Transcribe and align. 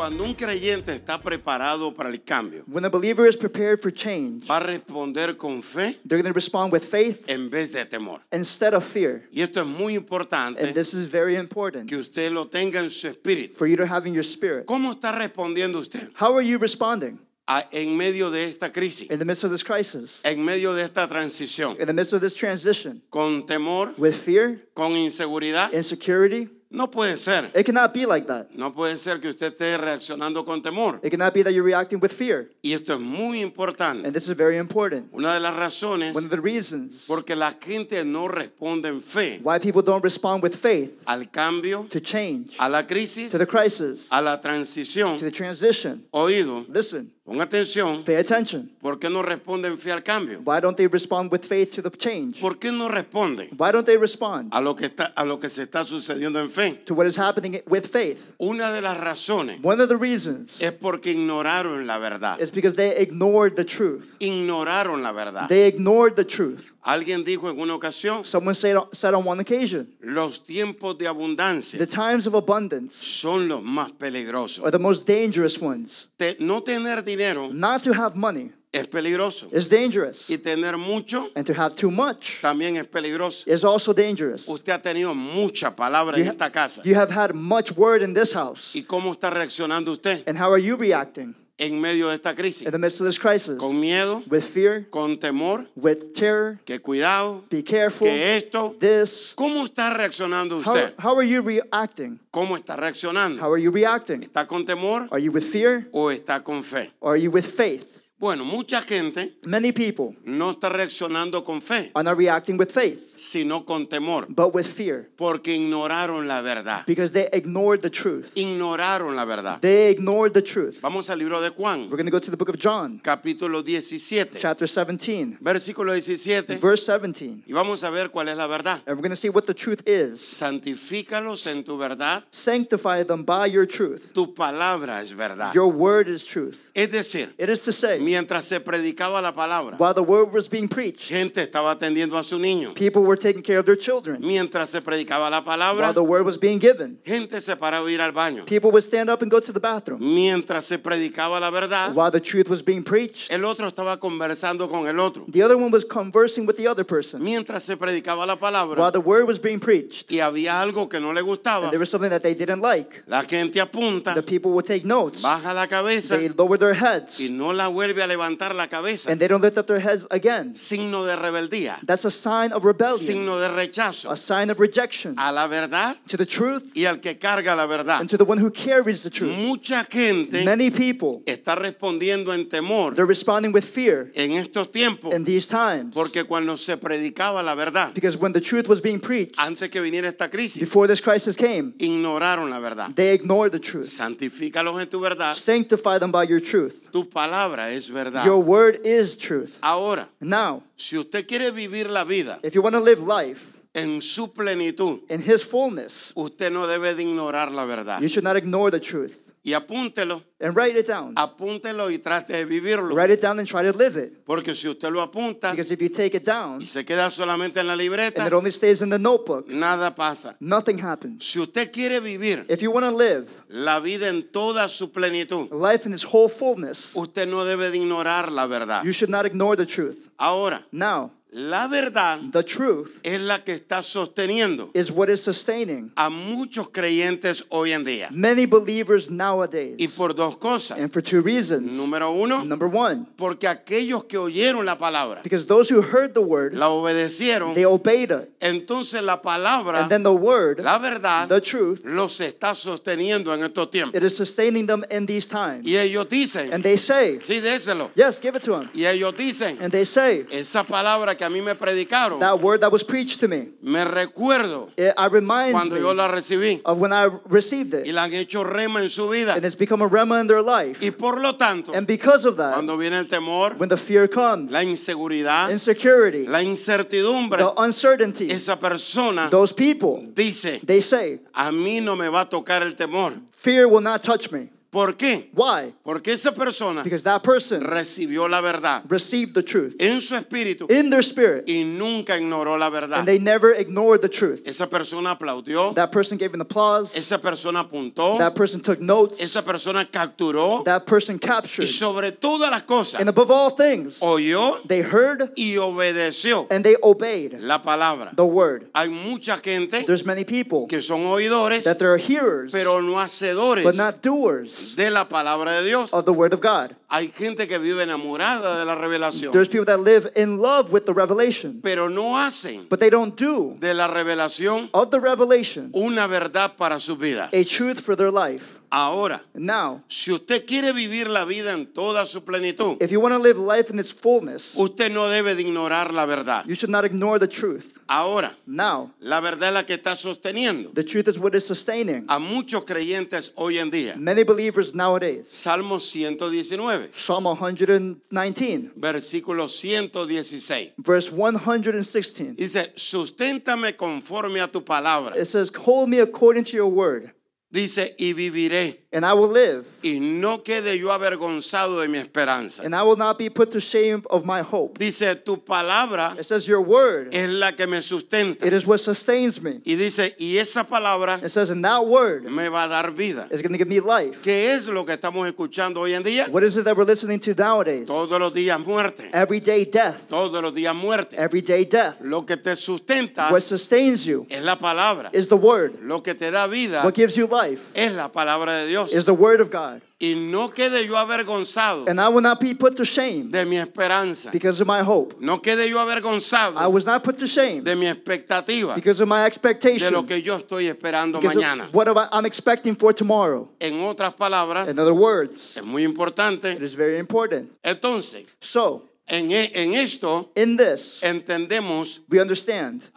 Cuando 0.00 0.24
un 0.24 0.32
creyente 0.32 0.94
está 0.94 1.20
preparado 1.20 1.92
para 1.92 2.08
el 2.08 2.22
cambio, 2.22 2.64
When 2.66 2.86
a 2.86 2.88
believer 2.88 3.28
is 3.28 3.36
prepared 3.36 3.78
for 3.78 3.92
change, 3.92 4.46
va 4.48 4.56
a 4.56 4.60
responder 4.60 5.36
con 5.36 5.60
fe 5.62 5.98
they're 6.08 6.16
going 6.22 6.24
to 6.24 6.32
respond 6.32 6.72
with 6.72 6.80
faith 6.84 7.28
en 7.28 7.50
vez 7.50 7.70
de 7.72 7.84
temor. 7.84 8.22
instead 8.32 8.72
of 8.72 8.82
fear. 8.82 9.28
Y 9.30 9.42
esto 9.42 9.60
es 9.60 9.66
muy 9.66 9.96
And 9.96 10.72
this 10.72 10.94
is 10.94 11.10
very 11.12 11.36
important 11.36 11.86
que 11.86 11.98
usted 11.98 12.32
lo 12.32 12.46
tenga 12.46 12.80
en 12.80 12.88
su 12.88 13.08
espíritu. 13.08 13.54
for 13.58 13.66
you 13.66 13.76
to 13.76 13.84
have 13.86 14.06
in 14.08 14.14
your 14.14 14.24
spirit. 14.24 14.64
¿Cómo 14.64 14.92
está 14.92 15.12
respondiendo 15.12 15.78
usted 15.78 16.08
How 16.18 16.34
are 16.34 16.46
you 16.46 16.56
responding 16.56 17.18
a- 17.46 17.68
en 17.70 17.94
medio 17.94 18.30
de 18.30 18.44
esta 18.44 18.72
crisis, 18.72 19.10
in 19.10 19.18
the 19.18 19.26
midst 19.26 19.44
of 19.44 19.50
this 19.50 19.62
crisis, 19.62 20.20
en 20.24 20.42
medio 20.42 20.72
de 20.72 20.82
esta 20.84 21.06
transición? 21.08 21.76
in 21.78 21.86
the 21.86 21.92
midst 21.92 22.14
of 22.14 22.22
this 22.22 22.34
transition? 22.34 23.02
¿Con 23.10 23.44
temor? 23.44 23.92
With 23.98 24.14
fear, 24.14 24.66
¿Con 24.72 24.92
inseguridad? 24.96 25.70
insecurity? 25.74 26.48
No 26.72 26.88
puede 26.88 27.16
ser. 27.16 27.50
It 27.52 27.66
cannot 27.66 27.92
be 27.92 28.06
like 28.06 28.28
that. 28.28 28.46
No 28.54 28.72
puede 28.72 28.96
ser 28.96 29.18
que 29.18 29.28
usted 29.28 29.48
esté 29.48 29.76
reaccionando 29.76 30.44
con 30.44 30.62
temor. 30.62 31.00
It 31.02 31.10
cannot 31.10 31.34
be 31.34 31.42
that 31.42 31.50
you're 31.50 31.64
reacting 31.66 31.98
with 32.00 32.12
fear. 32.12 32.48
Y 32.62 32.72
esto 32.74 32.94
es 32.94 33.00
muy 33.00 33.42
importante. 33.42 34.06
And 34.06 34.14
this 34.14 34.28
is 34.28 34.36
very 34.36 34.56
important. 34.56 35.08
Una 35.12 35.34
de 35.34 35.40
las 35.40 35.56
razones 35.56 36.14
One 36.14 36.26
of 36.26 36.30
the 36.30 36.40
reasons 36.40 37.06
porque 37.08 37.34
la 37.34 37.54
gente 37.60 38.04
no 38.04 38.28
responde 38.28 38.88
en 38.88 39.02
fe 39.02 39.40
why 39.42 39.58
people 39.58 39.82
don't 39.82 40.04
respond 40.04 40.44
with 40.44 40.54
faith 40.54 40.96
al 41.06 41.28
cambio, 41.30 41.86
to 41.90 42.00
change, 42.00 42.54
a 42.58 42.68
la 42.68 42.84
crisis, 42.84 43.32
to 43.32 43.38
the 43.38 43.46
crisis, 43.46 44.06
a 44.10 44.22
la 44.22 44.40
transición. 44.40 45.18
to 45.18 45.24
the 45.24 45.32
transition. 45.32 46.04
Oído, 46.12 46.64
Listen, 46.68 47.10
pon 47.30 47.40
atención. 47.40 48.04
pay 48.04 48.16
attention. 48.16 48.68
¿Por 48.82 48.98
qué 48.98 49.08
no 49.08 49.22
responden 49.22 49.78
fe 49.78 49.92
al 49.92 50.02
cambio? 50.02 50.40
Why 50.44 50.60
don't 50.60 50.76
they 50.76 50.88
respond 50.88 51.30
with 51.30 51.44
faith 51.44 51.70
to 51.76 51.82
the 51.82 51.90
change? 51.90 52.40
¿Por 52.40 52.58
qué 52.58 52.72
no 52.72 52.88
responden 52.88 53.50
Why 53.56 53.70
don't 53.70 53.86
they 53.86 53.96
respond 53.96 54.52
a 54.52 54.60
lo 54.60 54.74
que 54.74 54.86
está 54.86 55.12
a 55.14 55.24
lo 55.24 55.38
que 55.38 55.48
se 55.48 55.62
está 55.62 55.84
sucediendo 55.84 56.40
en 56.40 56.50
fe? 56.50 56.80
to 56.86 56.94
what 56.94 57.06
is 57.06 57.16
happening 57.16 57.60
with 57.68 57.86
faith? 57.86 58.32
Una 58.40 58.72
de 58.72 58.80
las 58.80 58.96
razones 58.98 59.60
One 59.62 59.80
of 59.80 59.88
the 59.88 59.96
reasons 59.96 60.60
es 60.60 60.72
porque 60.72 61.12
ignoraron 61.12 61.86
la 61.86 61.98
verdad. 61.98 62.40
is 62.40 62.50
because 62.50 62.74
they 62.74 62.96
ignored 63.00 63.54
the 63.54 63.64
truth. 63.64 64.16
Ignoraron 64.18 65.02
la 65.02 65.12
verdad. 65.12 65.48
They 65.48 65.66
ignored 65.68 66.16
the 66.16 66.24
truth. 66.24 66.72
Alguien 66.82 67.22
dijo 67.24 67.50
en 67.50 67.60
una 67.60 67.74
ocasión, 67.74 68.24
Someone 68.24 68.54
said, 68.54 68.76
said 68.92 69.12
on 69.14 69.26
one 69.26 69.40
occasion, 69.40 69.86
los 70.00 70.42
tiempos 70.42 70.96
de 70.96 71.06
abundancia 71.06 71.78
the 71.78 71.86
times 71.86 72.26
of 72.26 72.34
abundance 72.34 72.94
son 72.94 73.48
los 73.48 73.62
más 73.62 73.92
peligrosos. 73.92 74.62
are 74.64 74.70
the 74.70 74.78
most 74.78 75.06
dangerous 75.06 75.58
ones. 75.60 76.06
Te- 76.18 76.36
no 76.40 76.60
tener 76.62 77.02
dinero 77.04 77.48
Not 77.52 77.82
to 77.84 77.92
have 77.92 78.16
money 78.16 78.52
es 78.72 78.86
peligroso 78.86 79.48
is 79.52 79.68
dangerous, 79.68 80.30
y 80.30 80.36
tener 80.38 80.78
mucho 80.78 81.28
and 81.34 81.44
to 81.44 81.52
have 81.52 81.74
too 81.76 81.90
much 81.90 82.40
también 82.40 82.76
es 82.78 82.86
peligroso. 82.86 83.46
is 83.46 83.62
also 83.64 83.92
dangerous. 83.92 84.46
Usted 84.48 84.72
ha 84.72 84.78
tenido 84.80 85.14
mucha 85.14 85.70
palabra 85.76 86.16
en 86.16 86.24
You, 86.24 86.30
esta 86.30 86.50
casa. 86.50 86.80
you 86.84 86.94
have 86.94 87.10
had 87.10 87.34
much 87.34 87.72
word 87.76 88.00
in 88.00 88.14
this 88.14 88.32
house. 88.32 88.70
¿Y 88.74 88.84
cómo 88.84 89.12
está 89.12 89.28
reaccionando 89.28 89.90
usted 89.92 90.22
And 90.26 90.38
how 90.38 90.50
are 90.50 90.58
you 90.62 90.76
reacting 90.76 91.34
en 91.60 91.80
medio 91.80 92.08
de 92.08 92.14
esta 92.16 92.34
crisis? 92.34 92.62
in 92.66 92.72
the 92.72 92.78
midst 92.78 93.00
of 93.00 93.06
this 93.06 93.18
crisis? 93.18 93.56
¿Con 93.58 93.78
miedo? 93.80 94.22
With 94.28 94.42
fear, 94.42 94.86
¿Con 94.90 95.18
temor? 95.18 95.66
with 95.76 96.12
terror, 96.14 96.58
¿Que 96.64 96.80
cuidado? 96.80 97.44
be 97.50 97.62
careful, 97.62 98.06
¿Que 98.08 98.36
esto? 98.38 98.74
this. 98.80 99.34
¿Cómo 99.36 99.64
está 99.64 99.90
reaccionando 99.94 100.56
How, 100.64 100.72
usted? 100.74 100.94
how 100.98 101.16
are 101.18 101.22
you 101.28 101.42
reacting? 101.42 102.18
¿Cómo 102.32 102.56
está 102.56 102.76
reaccionando? 102.76 103.40
How 103.42 103.52
are 103.52 103.62
you 103.62 103.70
reacting? 103.70 104.22
¿Está 104.22 104.46
con 104.46 104.64
temor 104.64 105.06
Are 105.12 105.20
you 105.22 105.30
with 105.30 105.44
fear 105.44 105.86
o 105.92 106.10
está 106.10 106.42
con 106.42 106.62
fe? 106.64 106.90
or 107.00 107.12
are 107.14 107.20
you 107.20 107.30
with 107.30 107.44
faith? 107.44 107.99
Bueno, 108.20 108.44
mucha 108.44 108.82
gente 108.82 109.32
Many 109.44 109.72
people 109.72 110.14
no 110.26 110.50
está 110.50 110.68
reaccionando 110.68 111.42
con 111.42 111.62
fe, 111.62 111.90
are 111.94 112.04
not 112.04 112.18
reacting 112.18 112.58
with 112.58 112.68
faith, 112.70 113.16
sino 113.16 113.64
con 113.64 113.86
temor, 113.86 114.26
but 114.28 114.54
with 114.54 114.66
fear 114.66 115.08
porque 115.16 115.54
ignoraron 115.56 116.28
la 116.28 116.42
verdad. 116.42 116.84
because 116.86 117.12
they 117.12 117.30
ignored 117.32 117.80
the 117.80 117.88
truth. 117.88 118.30
Ignoraron 118.36 119.16
la 119.16 119.24
verdad. 119.24 119.58
They 119.62 119.90
ignored 119.90 120.34
the 120.34 120.42
truth. 120.42 120.80
Vamos 120.82 121.08
al 121.08 121.18
libro 121.18 121.40
de 121.40 121.48
Juan, 121.50 121.88
We're 121.88 121.96
going 121.96 122.04
to 122.04 122.10
go 122.12 122.18
to 122.18 122.30
the 122.30 122.36
book 122.36 122.50
of 122.50 122.58
John, 122.58 123.00
capítulo 123.02 123.62
17, 123.64 124.38
chapter 124.38 124.66
17, 124.68 125.38
versículo 125.40 125.94
17, 125.94 126.58
verse 126.58 126.84
17. 126.84 127.44
y 127.46 127.52
vamos 127.54 127.82
a 127.84 127.90
ver 127.90 128.10
cuál 128.10 128.28
es 128.28 128.36
la 128.36 128.46
verdad. 128.46 128.82
And 128.86 128.96
we're 128.98 129.02
going 129.02 129.10
to 129.10 129.16
see 129.16 129.30
what 129.30 129.46
the 129.46 129.54
truth 129.54 129.82
is. 129.88 130.20
Santifícalos 130.20 131.46
en 131.46 131.64
tu 131.64 131.78
verdad, 131.78 132.24
Sanctify 132.30 133.02
them 133.04 133.24
by 133.24 133.46
your 133.46 133.66
truth. 133.66 134.12
tu 134.12 134.34
palabra 134.34 135.00
es 135.00 135.12
verdad. 135.12 135.54
Your 135.54 135.68
word 135.72 136.06
is 136.08 136.22
truth. 136.22 136.70
Es 136.74 136.90
decir, 136.90 137.32
It 137.38 137.48
is 137.48 137.60
to 137.62 137.72
say, 137.72 137.98
mientras 138.10 138.44
se 138.44 138.58
predicaba 138.60 139.20
la 139.22 139.32
palabra, 139.32 139.76
while 139.78 139.94
the 139.94 140.02
word 140.02 140.32
was 140.32 140.48
being 140.48 140.68
preached, 140.68 141.08
gente 141.08 141.42
estaba 141.42 141.70
atendiendo 141.70 142.18
a 142.18 142.22
su 142.24 142.38
niño. 142.38 142.74
people 142.74 143.02
were 143.02 143.16
taking 143.16 143.42
care 143.42 143.58
of 143.58 143.64
their 143.64 143.76
children. 143.78 144.18
Mientras 144.20 144.70
se 144.70 144.80
predicaba 144.80 145.30
la 145.30 145.42
palabra, 145.44 145.86
While 145.88 145.94
the 145.94 146.02
word 146.02 146.24
was 146.26 146.36
being 146.36 146.58
given, 146.58 146.98
gente 147.04 147.40
se 147.40 147.54
paraba 147.56 147.86
a 147.86 147.90
ir 147.92 148.00
al 148.00 148.12
baño. 148.12 148.44
people 148.46 148.70
would 148.72 148.82
stand 148.82 149.08
up 149.10 149.22
and 149.22 149.30
go 149.30 149.38
to 149.40 149.52
the 149.52 149.60
bathroom. 149.60 150.00
Mientras 150.00 150.64
se 150.64 150.78
predicaba 150.78 151.38
la 151.40 151.50
verdad, 151.50 151.94
While 151.94 152.10
the 152.10 152.20
truth 152.20 152.48
was 152.48 152.62
being 152.62 152.82
preached, 152.82 153.30
el 153.30 153.44
otro 153.44 153.68
estaba 153.68 153.98
conversando 154.00 154.68
con 154.68 154.86
el 154.88 154.98
otro. 154.98 155.24
the 155.28 155.42
other 155.42 155.56
one 155.56 155.70
was 155.70 155.84
conversing 155.84 156.46
with 156.46 156.56
the 156.56 156.66
other 156.66 156.84
person. 156.84 157.22
Mientras 157.22 157.62
se 157.62 157.76
predicaba 157.76 158.26
la 158.26 158.34
While 158.34 158.40
palabra 158.40 158.92
the 158.92 158.98
word 159.00 159.26
was 159.28 159.38
being 159.38 159.60
preached, 159.60 160.10
y 160.10 160.18
había 160.20 160.60
algo 160.60 160.88
que 160.88 160.98
no 161.00 161.12
le 161.12 161.20
gustaba, 161.22 161.64
and 161.64 161.70
there 161.70 161.78
was 161.78 161.90
something 161.90 162.10
that 162.10 162.22
they 162.22 162.34
didn't 162.34 162.60
like, 162.60 163.02
la 163.06 163.22
gente 163.22 163.60
apunta, 163.60 164.14
the 164.14 164.22
people 164.22 164.50
would 164.50 164.66
take 164.66 164.84
notes. 164.84 165.22
baja 165.22 165.54
la 165.54 165.66
cabeza 165.66 166.16
They 166.16 166.28
lower 166.30 166.58
their 166.58 166.74
heads, 166.74 167.20
y 167.20 167.28
no 167.30 167.52
la 167.52 167.68
vuelve 167.68 167.99
a 168.02 168.06
levantar 168.06 168.54
la 168.54 168.66
cabeza. 168.68 169.10
and 169.10 169.20
they 169.20 169.28
don't 169.28 169.42
lift 169.42 169.58
up 169.58 169.66
their 169.66 169.80
heads 169.80 170.06
again. 170.10 170.54
Signo 170.54 171.04
de 171.04 171.16
rebeldía, 171.16 171.78
That's 171.84 172.04
a 172.04 172.10
sign 172.10 172.52
of 172.52 172.64
rebellion, 172.64 172.98
signo 172.98 173.38
de 173.38 173.48
rechazo 173.48 174.10
a 174.10 174.16
sign 174.16 174.50
of 174.50 174.58
rejection 174.58 175.14
a 175.18 175.30
la 175.32 175.46
verdad 175.46 175.96
to 176.08 176.16
the 176.16 176.26
truth 176.26 176.72
y 176.74 176.84
al 176.86 177.00
que 177.00 177.18
carga 177.18 177.54
la 177.56 177.66
verdad. 177.66 178.00
and 178.00 178.08
to 178.10 178.16
the 178.16 178.24
one 178.24 178.38
who 178.38 178.50
carries 178.50 179.02
the 179.02 179.10
truth. 179.10 179.36
Mucha 179.36 179.84
gente 179.84 180.44
Many 180.44 180.70
people, 180.70 181.22
está 181.26 181.54
respondiendo 181.54 182.32
en 182.32 182.48
temor 182.48 182.94
they're 182.94 183.06
responding 183.06 183.52
with 183.52 183.64
fear 183.64 184.10
en 184.14 184.32
estos 184.32 184.70
tiempos 184.70 185.12
in 185.14 185.24
these 185.24 185.46
times 185.46 185.92
porque 185.94 186.24
cuando 186.24 186.56
se 186.56 186.76
predicaba 186.76 187.42
la 187.42 187.54
verdad, 187.54 187.92
because 187.94 188.16
when 188.16 188.32
the 188.32 188.40
truth 188.40 188.68
was 188.68 188.80
being 188.80 189.00
preached, 189.00 189.34
antes 189.38 189.68
que 189.70 189.80
viniera 189.80 190.08
esta 190.08 190.28
crisis, 190.28 190.60
before 190.60 190.86
this 190.86 191.00
crisis 191.00 191.36
came, 191.36 191.72
ignoraron 191.78 192.48
la 192.50 192.58
verdad. 192.58 192.94
they 192.94 193.12
ignored 193.14 193.52
the 193.52 193.58
truth. 193.60 193.86
Santifícalos 193.86 194.80
en 194.80 194.88
tu 194.88 195.00
verdad. 195.00 195.36
Sanctify 195.36 195.98
them 195.98 196.10
by 196.10 196.24
your 196.24 196.40
truth. 196.40 196.90
Tu 196.92 197.04
palabra 197.08 197.70
es 197.70 197.89
verdad. 197.90 198.24
Your 198.24 198.38
word 198.42 198.80
is 198.84 199.16
truth. 199.16 199.58
Ahora, 199.62 200.08
Now, 200.20 200.62
si 200.76 200.96
usted 200.96 201.26
quiere 201.26 201.50
vivir 201.50 201.88
la 201.88 202.04
vida 202.04 202.38
if 202.42 202.54
you 202.54 202.62
want 202.62 202.74
to 202.74 202.80
live 202.80 203.00
life 203.00 203.58
en 203.74 204.00
su 204.00 204.28
plenitud, 204.28 205.00
in 205.08 205.20
His 205.22 205.42
fullness, 205.42 206.12
usted 206.16 206.50
no 206.52 206.66
debe 206.66 206.94
de 206.96 207.02
ignorar 207.02 207.50
la 207.52 207.64
verdad. 207.66 208.00
you 208.02 208.08
should 208.08 208.24
not 208.24 208.36
ignore 208.36 208.70
the 208.70 208.80
truth. 208.80 209.29
Y 209.42 209.54
apúntelo, 209.54 210.22
And 210.38 210.54
write 210.54 210.78
it 210.78 210.86
down. 210.86 211.14
apúntelo 211.16 211.90
y 211.90 211.98
trate 211.98 212.34
de 212.36 212.44
vivirlo. 212.44 212.94
Write 212.94 213.14
it 213.14 213.22
down 213.22 213.38
and 213.38 213.48
try 213.48 213.62
to 213.62 213.72
live 213.76 213.96
it. 213.96 214.22
Porque 214.26 214.54
si 214.54 214.68
usted 214.68 214.90
lo 214.90 215.00
apunta 215.00 215.50
Because 215.52 215.72
if 215.72 215.80
you 215.80 215.88
take 215.88 216.14
it 216.14 216.24
down 216.26 216.60
y 216.60 216.66
se 216.66 216.84
queda 216.84 217.08
solamente 217.08 217.58
en 217.60 217.66
la 217.66 217.72
and 217.72 217.80
libreta, 217.82 218.26
it 218.26 218.32
only 218.34 218.52
stays 218.52 218.82
in 218.82 218.90
the 218.90 218.98
notebook, 218.98 219.48
nada 219.48 219.94
pasa. 219.94 220.36
nothing 220.40 220.78
happens. 220.78 221.24
Si 221.24 221.38
usted 221.40 221.72
quiere 221.72 222.00
vivir 222.00 222.44
If 222.50 222.60
you 222.60 222.70
want 222.70 222.84
to 222.84 222.90
live 222.94 223.28
la 223.48 223.80
vida 223.80 224.08
en 224.08 224.24
toda 224.30 224.68
su 224.68 224.92
plenitud, 224.92 225.50
life 225.52 225.86
in 225.86 225.94
its 225.94 226.04
whole 226.04 226.28
fullness, 226.28 226.92
usted 226.94 227.26
no 227.26 227.42
debe 227.44 227.70
de 227.70 227.78
ignorar 227.78 228.30
la 228.30 228.46
verdad. 228.46 228.84
you 228.84 228.92
should 228.92 229.10
not 229.10 229.24
ignore 229.24 229.56
the 229.56 229.64
truth. 229.66 230.10
Ahora, 230.18 230.66
Now, 230.70 231.12
la 231.32 231.68
verdad 231.68 232.18
the 232.32 232.42
truth 232.42 232.98
es 233.04 233.20
la 233.20 233.38
que 233.44 233.52
está 233.54 233.82
sosteniendo 233.82 234.70
is 234.74 234.90
what 234.90 235.08
is 235.08 235.22
sustaining 235.22 235.92
a 235.96 236.10
muchos 236.10 236.68
creyentes 236.70 237.44
hoy 237.50 237.72
en 237.72 237.84
día. 237.84 238.08
many 238.10 238.46
believers 238.46 239.08
nowadays. 239.10 239.76
Y 239.78 239.86
por 239.88 240.12
dos 240.14 240.36
cosas. 240.38 240.78
And 240.78 240.90
for 240.92 241.02
two 241.02 241.20
reasons. 241.22 241.70
Número 241.72 242.10
uno, 242.10 242.44
Number 242.44 242.68
one, 242.68 243.06
porque 243.16 243.46
aquellos 243.46 244.04
que 244.04 244.18
oyeron 244.18 244.64
la 244.66 244.76
palabra, 244.76 245.22
because 245.22 245.46
those 245.46 245.68
who 245.72 245.82
heard 245.82 246.14
the 246.14 246.20
word, 246.20 246.54
la 246.54 246.68
obedecieron, 246.68 247.54
they 247.54 247.64
obeyed 247.64 248.10
it. 248.10 248.30
entonces 248.40 249.02
la 249.02 249.22
palabra, 249.22 249.80
And 249.82 249.88
then 249.88 250.02
the 250.02 250.12
word, 250.12 250.60
la 250.60 250.78
verdad, 250.78 251.28
the 251.28 251.40
truth, 251.40 251.80
los 251.84 252.20
está 252.20 252.54
sosteniendo 252.54 253.32
en 253.34 253.44
estos 253.44 253.70
tiempos. 253.70 253.94
it 253.94 254.02
is 254.02 254.16
sustaining 254.16 254.66
them 254.66 254.84
in 254.90 255.06
these 255.06 255.26
times. 255.28 255.66
Y 255.66 255.76
ellos 255.76 256.08
dicen, 256.08 256.52
And 256.52 256.62
they 256.64 256.76
say, 256.76 257.18
sí, 257.20 257.40
déselo. 257.40 257.90
yes, 257.94 258.20
give 258.20 258.36
it 258.36 258.42
to 258.42 258.52
them. 258.58 258.68
Y 258.74 258.84
ellos 258.86 259.14
dicen, 259.16 259.58
And 259.60 259.70
they 259.70 259.84
say, 259.84 260.26
esa 260.32 260.64
palabra 260.64 261.16
que 261.20 261.26
a 261.26 261.28
mí 261.28 261.42
me 261.42 261.54
predicaron, 261.54 262.18
that 262.18 262.40
word 262.40 262.60
that 262.60 262.72
was 262.72 262.82
preached 262.82 263.20
to 263.20 263.28
me, 263.28 263.50
me 263.62 263.84
recuerdo 263.84 264.70
I 264.78 265.06
reminds 265.08 265.52
cuando 265.52 265.76
yo 265.76 265.90
me 265.90 265.94
la 265.96 266.08
recibí 266.08 266.62
of 266.64 266.78
when 266.78 266.94
I 266.94 267.10
received 267.28 267.74
y 267.74 267.90
it. 267.90 267.92
la 267.92 268.04
han 268.04 268.14
hecho 268.14 268.42
rema 268.42 268.80
en 268.80 268.88
su 268.88 269.06
vida. 269.10 269.34
And 269.34 269.44
it's 269.44 269.54
become 269.54 269.82
a 269.82 269.86
rema 269.86 270.18
in 270.18 270.26
their 270.26 270.42
life. 270.42 270.82
Y 270.82 270.92
por 270.92 271.20
lo 271.20 271.34
tanto, 271.34 271.74
And 271.74 271.86
because 271.86 272.24
of 272.24 272.38
that, 272.38 272.54
cuando 272.54 272.78
viene 272.78 272.96
el 272.96 273.06
temor, 273.06 273.54
when 273.58 273.68
the 273.68 273.76
fear 273.76 274.08
comes, 274.08 274.50
la 274.50 274.62
inseguridad, 274.62 275.50
insecurity, 275.50 276.26
la 276.26 276.42
incertidumbre, 276.42 277.38
the 277.38 277.52
uncertainty, 277.60 278.30
esa 278.30 278.56
persona 278.56 279.28
those 279.28 279.52
people, 279.52 280.02
dice, 280.14 280.60
they 280.64 280.80
say, 280.80 281.20
a 281.34 281.52
mí 281.52 281.82
no 281.82 281.96
me 281.96 282.08
va 282.08 282.22
a 282.22 282.26
tocar 282.26 282.62
el 282.62 282.72
temor. 282.72 283.20
fear 283.30 283.68
will 283.68 283.82
not 283.82 284.02
touch 284.02 284.32
me. 284.32 284.48
¿Por 284.70 284.96
qué? 284.96 285.30
Why? 285.34 285.74
Porque 285.82 286.12
esa 286.12 286.30
persona 286.32 286.84
Because 286.84 287.02
that 287.02 287.24
person 287.24 287.62
recibió 287.64 288.28
la 288.28 288.40
verdad 288.40 288.84
received 288.88 289.34
the 289.34 289.42
truth 289.42 289.74
en 289.80 290.00
su 290.00 290.14
espíritu 290.14 290.70
in 290.70 290.90
their 290.90 291.02
spirit 291.02 291.48
y 291.48 291.64
nunca 291.64 292.16
ignoró 292.16 292.56
la 292.56 292.70
verdad. 292.70 292.98
and 293.00 293.08
they 293.08 293.18
never 293.18 293.50
ignored 293.52 294.00
the 294.00 294.08
truth. 294.08 294.46
Esa 294.46 294.68
persona 294.68 295.10
aplaudió, 295.18 295.74
That 295.74 295.90
person 295.90 296.18
gave 296.18 296.34
an 296.34 296.40
applause. 296.40 296.94
esa 296.96 297.18
persona 297.20 297.60
apuntó, 297.64 298.16
That 298.18 298.36
person 298.36 298.60
took 298.60 298.78
notes. 298.80 299.20
esa 299.20 299.42
persona 299.42 299.84
capturó 299.90 300.62
That 300.64 300.86
person 300.86 301.16
y 301.16 301.18
captured. 301.18 301.66
sobre 301.66 302.12
todas 302.12 302.48
las 302.52 302.62
cosas 302.62 303.00
And 303.00 303.08
above 303.08 303.32
all 303.32 303.50
things, 303.50 303.98
oyó 304.00 304.60
they 304.68 304.82
heard 304.82 305.32
y 305.36 305.56
obedeció 305.56 306.46
and 306.48 306.64
they 306.64 306.76
obeyed 306.80 307.40
la 307.40 307.60
palabra. 307.60 308.14
the 308.14 308.24
word. 308.24 308.68
Hay 308.76 308.88
mucha 308.88 309.36
gente 309.38 309.82
There's 309.84 310.04
many 310.06 310.22
people 310.22 310.68
que 310.68 310.80
son 310.80 311.00
oidores, 311.06 311.64
that 311.64 311.80
hearers, 311.98 312.52
pero 312.52 312.80
no 312.80 313.00
hacedores 313.00 313.64
but 313.64 313.74
not 313.74 314.00
doers 314.00 314.59
de 314.76 314.90
la 314.90 315.08
palabra 315.08 315.52
de 315.60 315.62
Dios. 315.68 315.92
of 315.92 316.04
the 316.04 316.12
word 316.12 316.32
of 316.32 316.40
God. 316.40 316.74
Hay 316.88 317.08
gente 317.08 317.46
que 317.46 317.58
vive 317.58 317.82
enamorada 317.84 318.58
de 318.58 318.64
la 318.64 318.74
revelación, 318.74 319.32
There's 319.32 319.48
people 319.48 319.66
that 319.66 319.78
live 319.80 320.10
in 320.16 320.38
love 320.38 320.72
with 320.72 320.84
the 320.86 320.92
revelation, 320.92 321.60
pero 321.62 321.88
no 321.88 322.16
hacen 322.16 322.66
but 322.68 322.80
they 322.80 322.90
don't 322.90 323.16
do 323.16 323.56
de 323.60 323.74
la 323.74 323.86
revelación 323.88 324.68
of 324.72 324.90
the 324.90 324.98
revelation 325.00 325.70
una 325.74 326.06
verdad 326.06 326.56
para 326.56 326.80
su 326.80 326.96
vida. 326.96 327.28
a 327.32 327.44
truth 327.44 327.80
for 327.80 327.94
their 327.96 328.10
life. 328.10 328.58
Ahora, 328.72 329.20
Now, 329.34 329.82
si 329.88 330.12
usted 330.12 330.46
quiere 330.46 330.72
vivir 330.72 331.08
la 331.08 331.24
vida 331.24 331.52
en 331.52 331.66
toda 331.66 332.06
su 332.06 332.20
plenitud, 332.22 332.76
if 332.80 332.92
you 332.92 333.00
want 333.00 333.12
to 333.14 333.18
live 333.18 333.36
life 333.36 333.68
in 333.72 333.80
its 333.80 333.92
fullness, 333.92 334.54
usted 334.56 334.92
no 334.92 335.08
debe 335.08 335.34
de 335.34 335.42
ignorar 335.42 335.92
la 335.92 336.06
verdad. 336.06 336.44
you 336.46 336.54
should 336.54 336.70
not 336.70 336.84
ignore 336.84 337.18
the 337.18 337.26
truth. 337.26 337.79
Ahora, 337.92 338.36
Now, 338.46 338.92
la 339.00 339.18
verdad 339.20 339.48
es 339.48 339.54
la 339.54 339.66
que 339.66 339.74
está 339.74 339.96
sosteniendo 339.96 340.70
the 340.74 340.84
truth 340.84 341.08
is 341.08 341.18
what 341.18 341.34
is 341.34 341.44
sustaining 341.44 342.04
a 342.08 342.20
muchos 342.20 342.64
creyentes 342.64 343.32
hoy 343.34 343.58
en 343.58 343.68
día. 343.68 343.96
many 343.96 344.22
believers 344.22 344.72
nowadays. 344.72 345.26
Salmo 345.28 345.80
119, 345.80 346.90
Psalm 346.94 347.24
119, 347.24 348.70
versículo 348.76 349.48
116. 349.48 350.72
verse 350.78 351.10
116. 351.10 352.36
Dice, 352.36 352.72
susténtame 352.76 353.76
conforme 353.76 354.40
a 354.40 354.46
tu 354.46 354.60
palabra. 354.60 355.16
It 355.16 355.26
says, 355.26 355.50
Hold 355.66 355.88
me 355.88 355.98
according 355.98 356.44
to 356.44 356.56
your 356.56 356.68
word, 356.68 357.10
Dice, 357.52 357.96
y 357.98 358.12
viviré, 358.12 358.78
and 358.92 359.04
I 359.04 359.12
will 359.12 359.28
live, 359.28 359.64
y 359.82 359.98
no 360.00 360.38
quede 360.44 360.78
yo 360.78 360.92
avergonzado 360.92 361.80
de 361.80 361.88
mi 361.88 361.98
esperanza. 361.98 362.62
and 362.62 362.76
I 362.76 362.82
will 362.84 362.96
not 362.96 363.18
be 363.18 363.28
put 363.28 363.50
to 363.52 363.60
shame 363.60 364.04
of 364.08 364.24
my 364.24 364.40
hope. 364.40 364.78
Dice, 364.78 365.16
tu 365.24 365.36
palabra 365.36 366.16
It 366.16 366.24
says, 366.26 366.46
Your 366.46 366.60
word, 366.60 367.08
es 367.12 367.28
la 367.28 367.50
que 367.50 367.66
me 367.66 367.78
sustenta. 367.78 368.44
it 368.46 368.52
is 368.52 368.64
what 368.64 368.78
sustains 368.78 369.40
me. 369.42 369.60
Y 369.64 369.74
dice, 369.74 370.14
y 370.20 370.36
esa 370.38 370.62
palabra 370.62 371.20
It 371.24 371.30
says, 371.30 371.50
And 371.50 371.64
that 371.64 371.84
word 371.84 372.22
me 372.30 372.46
va 372.48 372.66
a 372.66 372.68
dar 372.68 372.92
vida. 372.92 373.26
is 373.32 373.42
going 373.42 373.50
to 373.52 373.58
give 373.58 373.66
me 373.68 373.80
life. 373.80 374.22
¿Qué 374.22 374.52
es 374.54 374.68
lo 374.68 374.84
que 374.84 374.94
estamos 374.94 375.26
escuchando 375.26 375.80
hoy 375.80 375.94
en 375.94 376.04
día? 376.04 376.28
What 376.30 376.44
is 376.44 376.56
it 376.56 376.62
that 376.66 376.76
we're 376.76 376.84
listening 376.84 377.18
to 377.18 377.34
nowadays? 377.34 377.86
Todos 377.86 378.16
los 378.20 378.32
días 378.32 378.64
muerte. 378.64 379.10
Everyday 379.12 379.64
death. 379.64 380.06
Todos 380.08 380.40
los 380.40 380.54
días 380.54 380.74
muerte. 380.76 381.16
Everyday 381.18 381.64
death. 381.64 381.96
Lo 382.00 382.24
que 382.24 382.36
te 382.36 382.54
sustenta 382.54 383.28
What 383.32 383.42
sustains 383.42 384.04
you 384.06 384.24
es 384.30 384.44
la 384.44 384.54
palabra. 384.56 385.10
is 385.12 385.26
the 385.26 385.36
word. 385.36 385.80
Lo 385.82 386.00
que 386.00 386.14
te 386.14 386.30
da 386.30 386.46
vida 386.46 386.84
What 386.84 386.94
gives 386.94 387.16
you 387.16 387.26
life 387.26 387.39
es 387.74 387.94
la 387.94 388.08
palabra 388.08 388.54
de 388.62 388.68
Dios. 388.68 388.92
is 388.92 389.04
the 389.04 389.12
word 389.14 389.40
of 389.40 389.50
God. 389.50 389.80
Y 390.02 390.14
no 390.14 390.48
quede 390.48 390.86
yo 390.86 390.96
avergonzado 390.96 391.86
And 391.86 392.00
I 392.00 392.08
will 392.08 392.22
not 392.22 392.40
be 392.40 392.54
put 392.54 392.74
to 392.78 392.84
shame 392.86 393.30
de 393.30 393.44
mi 393.44 393.58
esperanza. 393.58 394.30
because 394.30 394.58
of 394.60 394.66
my 394.66 394.80
hope. 394.82 395.16
No 395.20 395.38
quede 395.42 395.68
yo 395.68 395.78
I 395.78 396.66
was 396.68 396.86
not 396.86 397.04
put 397.04 397.18
to 397.18 397.26
shame 397.26 397.62
de 397.64 397.76
mi 397.76 397.86
expectativa 397.86 398.74
because 398.74 398.98
of 399.00 399.08
my 399.08 399.20
de 399.20 399.26
expectation. 399.26 399.92
lo 399.92 400.04
que 400.06 400.22
yo 400.22 400.38
estoy 400.38 400.68
esperando 400.68 401.20
Because 401.20 401.36
mañana. 401.36 401.64
of 401.68 401.74
what 401.74 401.86
am 401.88 401.98
I- 401.98 402.08
I'm 402.12 402.24
expecting 402.24 402.74
for 402.74 402.94
tomorrow. 402.94 403.48
En 403.60 403.80
otras 403.82 404.14
palabras, 404.14 404.68
In 404.70 404.78
other 404.78 404.94
words, 404.94 405.56
es 405.56 405.64
muy 405.64 405.82
it 405.82 405.88
importante. 405.90 406.56
is 406.62 406.72
very 406.74 406.96
important. 406.98 407.50
Entonces, 407.62 408.24
So, 408.40 408.84
en, 409.06 409.30
e- 409.30 409.50
en 409.54 409.74
esto 409.74 410.30
in 410.34 410.56
this, 410.56 410.98
entendemos 411.02 412.00
we 412.08 412.20
understand 412.20 412.88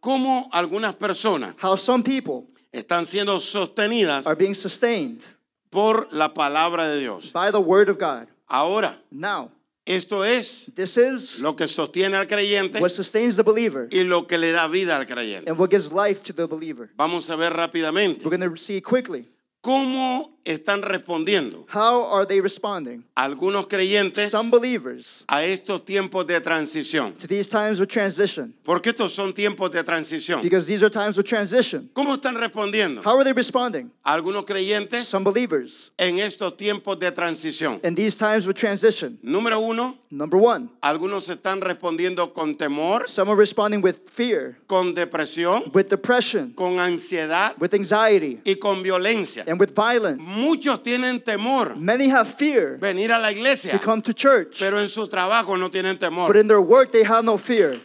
cómo 0.00 0.48
algunas 0.52 0.94
personas 0.94 1.54
how 1.62 1.76
some 1.76 2.02
people 2.02 2.46
están 2.72 3.06
siendo 3.06 3.40
sostenidas 3.40 4.26
are 4.26 4.34
being 4.36 4.54
sustained 4.54 5.20
por 5.70 6.08
la 6.12 6.32
palabra 6.34 6.88
de 6.88 7.00
Dios. 7.00 7.30
by 7.32 7.50
the 7.50 7.58
word 7.60 7.88
of 7.88 7.98
God. 7.98 8.26
Ahora, 8.48 8.98
Now, 9.10 9.50
esto 9.86 10.24
es 10.24 10.70
this 10.74 10.96
is 10.96 11.38
lo 11.38 11.54
que 11.56 11.66
sostiene 11.66 12.14
al 12.16 12.26
creyente 12.26 12.80
what 12.80 12.90
sustains 12.90 13.36
the 13.36 13.42
believer 13.42 13.88
y 13.90 14.04
lo 14.04 14.26
que 14.26 14.38
le 14.38 14.52
da 14.52 14.66
vida 14.68 14.96
al 14.96 15.06
creyente. 15.06 15.48
and 15.50 15.58
what 15.58 15.70
gives 15.70 15.90
life 15.92 16.22
to 16.22 16.32
the 16.32 16.46
believer. 16.46 16.90
Vamos 16.96 17.28
a 17.30 17.36
ver 17.36 17.52
rápidamente 17.52 18.24
We're 18.24 18.36
going 18.36 18.48
to 18.50 18.56
see 18.56 18.80
quickly 18.80 19.26
cómo 19.60 20.31
están 20.44 20.82
respondiendo 20.82 21.64
how 21.72 22.04
are 22.12 22.26
they 22.26 22.40
responding. 22.40 23.04
algunos 23.14 23.66
creyentes 23.66 24.30
Some 24.32 24.50
believers 24.50 25.24
a 25.28 25.44
estos 25.44 25.84
tiempos 25.84 26.26
de 26.26 26.40
transición. 26.40 27.12
to 27.18 27.26
these 27.28 27.48
times 27.48 27.80
of 27.80 27.88
transition 27.88 28.52
Porque 28.64 28.90
estos 28.90 29.12
son 29.12 29.32
tiempos 29.32 29.70
de 29.70 29.82
transición. 29.84 30.42
because 30.42 30.66
these 30.66 30.82
are 30.82 30.90
times 30.90 31.16
of 31.18 31.24
transition. 31.24 31.88
¿Cómo 31.94 32.14
están 32.14 32.34
respondiendo 32.36 33.02
How 33.04 33.16
are 33.16 33.24
they 33.24 33.32
responding? 33.32 33.90
algunos 34.04 34.44
creyentes 34.44 35.06
Some 35.06 35.24
believers 35.24 35.90
en 35.98 36.18
estos 36.18 36.56
tiempos 36.56 36.98
de 36.98 37.10
transición? 37.12 37.80
in 37.84 37.94
these 37.94 38.16
times 38.16 38.46
of 38.46 38.54
transition. 38.54 39.18
Número 39.22 39.60
uno, 39.60 39.98
Number 40.10 40.38
one, 40.38 40.68
algunos 40.82 41.28
están 41.30 41.62
respondiendo 41.62 42.34
con 42.34 42.54
temor, 42.56 43.08
some 43.08 43.30
are 43.30 43.36
responding 43.38 43.80
with 43.82 43.96
fear, 44.10 44.58
con 44.66 44.92
depresión, 44.94 45.72
with 45.72 45.88
depression, 45.88 46.52
con 46.54 46.78
ansiedad 46.78 47.54
with 47.58 47.72
anxiety, 47.72 48.38
y 48.44 48.56
con 48.56 48.82
violencia. 48.82 49.42
and 49.46 49.58
with 49.58 49.70
violence. 49.74 50.20
Muchos 50.34 50.82
tienen 50.82 51.20
temor 51.20 51.76
Many 51.76 52.08
have 52.10 52.26
fear 52.32 52.78
venir 52.78 53.12
a 53.12 53.18
la 53.18 53.30
iglesia, 53.30 53.72
to 53.72 53.78
come 53.78 54.00
to 54.02 54.12
church, 54.14 54.58
pero 54.58 54.78
en 54.78 54.88
su 54.88 55.06
trabajo 55.06 55.56
no 55.58 55.68
tienen 55.70 55.94
but 55.98 56.00
temor. 56.00 56.36
in 56.36 56.48
their 56.48 56.60
work 56.60 56.90
they 56.90 57.04
have 57.04 57.22
no 57.24 57.36
fear. 57.36 57.78